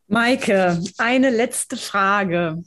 [0.06, 2.62] Maike, eine letzte Frage.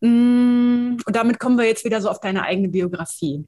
[0.00, 3.44] Mm, und damit kommen wir jetzt wieder so auf deine eigene Biografie.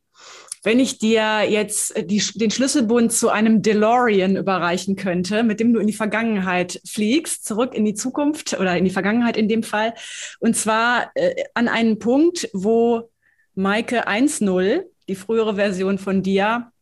[0.65, 5.79] Wenn ich dir jetzt die, den Schlüsselbund zu einem DeLorean überreichen könnte, mit dem du
[5.79, 9.93] in die Vergangenheit fliegst, zurück in die Zukunft oder in die Vergangenheit in dem Fall,
[10.41, 13.11] und zwar äh, an einen Punkt, wo
[13.55, 16.73] Maike 1.0, die frühere Version von dir,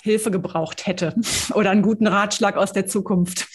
[0.00, 1.14] Hilfe gebraucht hätte
[1.54, 3.46] oder einen guten Ratschlag aus der Zukunft.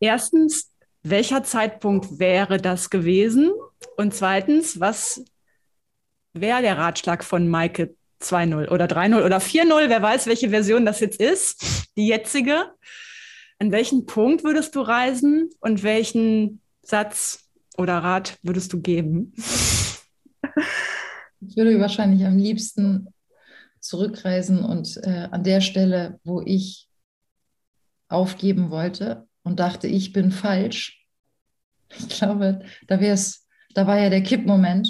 [0.00, 0.72] Erstens,
[1.02, 3.52] welcher Zeitpunkt wäre das gewesen?
[3.98, 5.22] Und zweitens, was
[6.32, 7.94] wäre der Ratschlag von Maike
[8.24, 12.72] 2-0 oder 3-0 oder 4-0, wer weiß, welche Version das jetzt ist, die jetzige.
[13.58, 19.32] An welchen Punkt würdest du reisen und welchen Satz oder Rat würdest du geben?
[21.46, 23.08] Ich würde wahrscheinlich am liebsten
[23.80, 26.88] zurückreisen und äh, an der Stelle, wo ich
[28.08, 31.06] aufgeben wollte und dachte, ich bin falsch.
[31.98, 33.18] Ich glaube, da wäre
[33.74, 34.88] da war ja der Kippmoment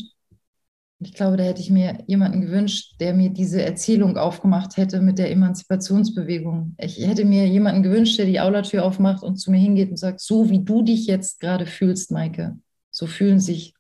[1.01, 5.19] ich glaube, da hätte ich mir jemanden gewünscht, der mir diese Erzählung aufgemacht hätte mit
[5.19, 6.75] der Emanzipationsbewegung.
[6.79, 10.21] Ich hätte mir jemanden gewünscht, der die Aulatür aufmacht und zu mir hingeht und sagt,
[10.21, 12.57] so wie du dich jetzt gerade fühlst, Maike,
[12.91, 13.75] so fühlen sich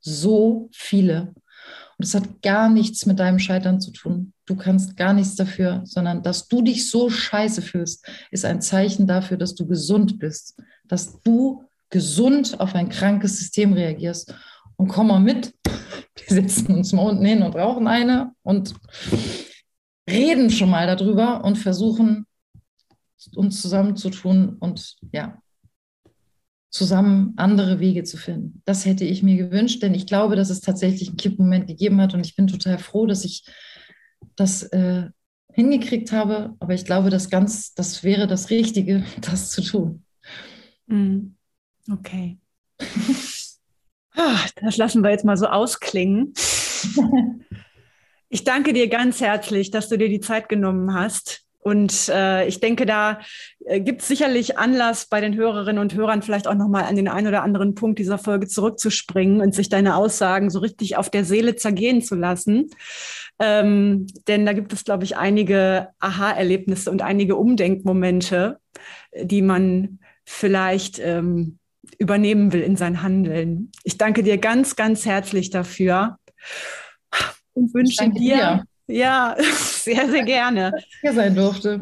[0.00, 1.34] so viele.
[1.98, 4.32] Und es hat gar nichts mit deinem Scheitern zu tun.
[4.46, 9.06] Du kannst gar nichts dafür, sondern dass du dich so scheiße fühlst, ist ein Zeichen
[9.06, 14.34] dafür, dass du gesund bist, dass du gesund auf ein krankes System reagierst.
[14.76, 15.54] Und komm mal mit,
[16.16, 18.74] wir setzen uns mal unten hin und rauchen eine und
[20.08, 22.26] reden schon mal darüber und versuchen,
[23.34, 25.38] uns zusammenzutun und ja,
[26.70, 28.60] zusammen andere Wege zu finden.
[28.64, 32.14] Das hätte ich mir gewünscht, denn ich glaube, dass es tatsächlich einen Kippmoment gegeben hat
[32.14, 33.46] und ich bin total froh, dass ich
[34.36, 35.08] das äh,
[35.52, 36.56] hingekriegt habe.
[36.58, 40.04] Aber ich glaube, das ganz, das wäre das Richtige, das zu tun.
[40.86, 41.36] Mm.
[41.90, 42.38] Okay.
[44.16, 46.34] Ah, das lassen wir jetzt mal so ausklingen.
[48.30, 51.44] Ich danke dir ganz herzlich, dass du dir die Zeit genommen hast.
[51.60, 53.20] Und äh, ich denke, da
[53.64, 57.06] äh, gibt es sicherlich Anlass bei den Hörerinnen und Hörern vielleicht auch nochmal an den
[57.06, 61.24] einen oder anderen Punkt dieser Folge zurückzuspringen und sich deine Aussagen so richtig auf der
[61.24, 62.70] Seele zergehen zu lassen.
[63.38, 68.58] Ähm, denn da gibt es, glaube ich, einige Aha-Erlebnisse und einige Umdenkmomente,
[69.16, 71.60] die man vielleicht ähm,
[72.04, 73.72] übernehmen will in sein Handeln.
[73.82, 76.18] Ich danke dir ganz, ganz herzlich dafür
[77.54, 81.80] und wünsche dir, dir, ja, sehr, sehr gerne, hier sein durfte.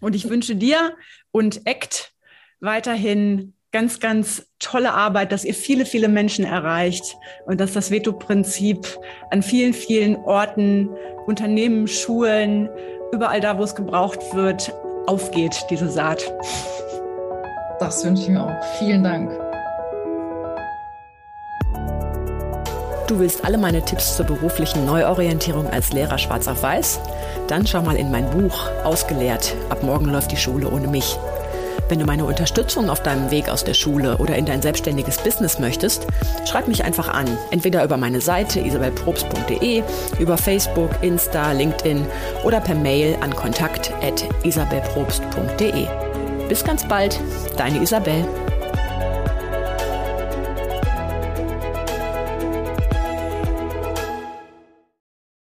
[0.00, 0.96] Und ich wünsche dir
[1.30, 2.12] und ACT
[2.58, 7.16] weiterhin ganz, ganz tolle Arbeit, dass ihr viele, viele Menschen erreicht
[7.46, 8.98] und dass das Veto-Prinzip
[9.30, 10.88] an vielen, vielen Orten,
[11.26, 12.68] Unternehmen, Schulen,
[13.12, 14.72] überall da, wo es gebraucht wird,
[15.06, 16.32] aufgeht, diese Saat.
[17.80, 18.52] Das wünsche ich mir auch.
[18.78, 19.32] Vielen Dank.
[23.08, 27.00] Du willst alle meine Tipps zur beruflichen Neuorientierung als Lehrer schwarz auf weiß?
[27.48, 29.56] Dann schau mal in mein Buch Ausgelehrt.
[29.70, 31.16] Ab morgen läuft die Schule ohne mich.
[31.88, 35.58] Wenn du meine Unterstützung auf deinem Weg aus der Schule oder in dein selbstständiges Business
[35.58, 36.06] möchtest,
[36.44, 37.26] schreib mich einfach an.
[37.50, 39.82] Entweder über meine Seite isabelprobst.de,
[40.20, 42.06] über Facebook, Insta, LinkedIn
[42.44, 46.09] oder per Mail an kontakt.isabelprobst.de.
[46.50, 47.20] Bis ganz bald,
[47.56, 48.26] deine Isabel.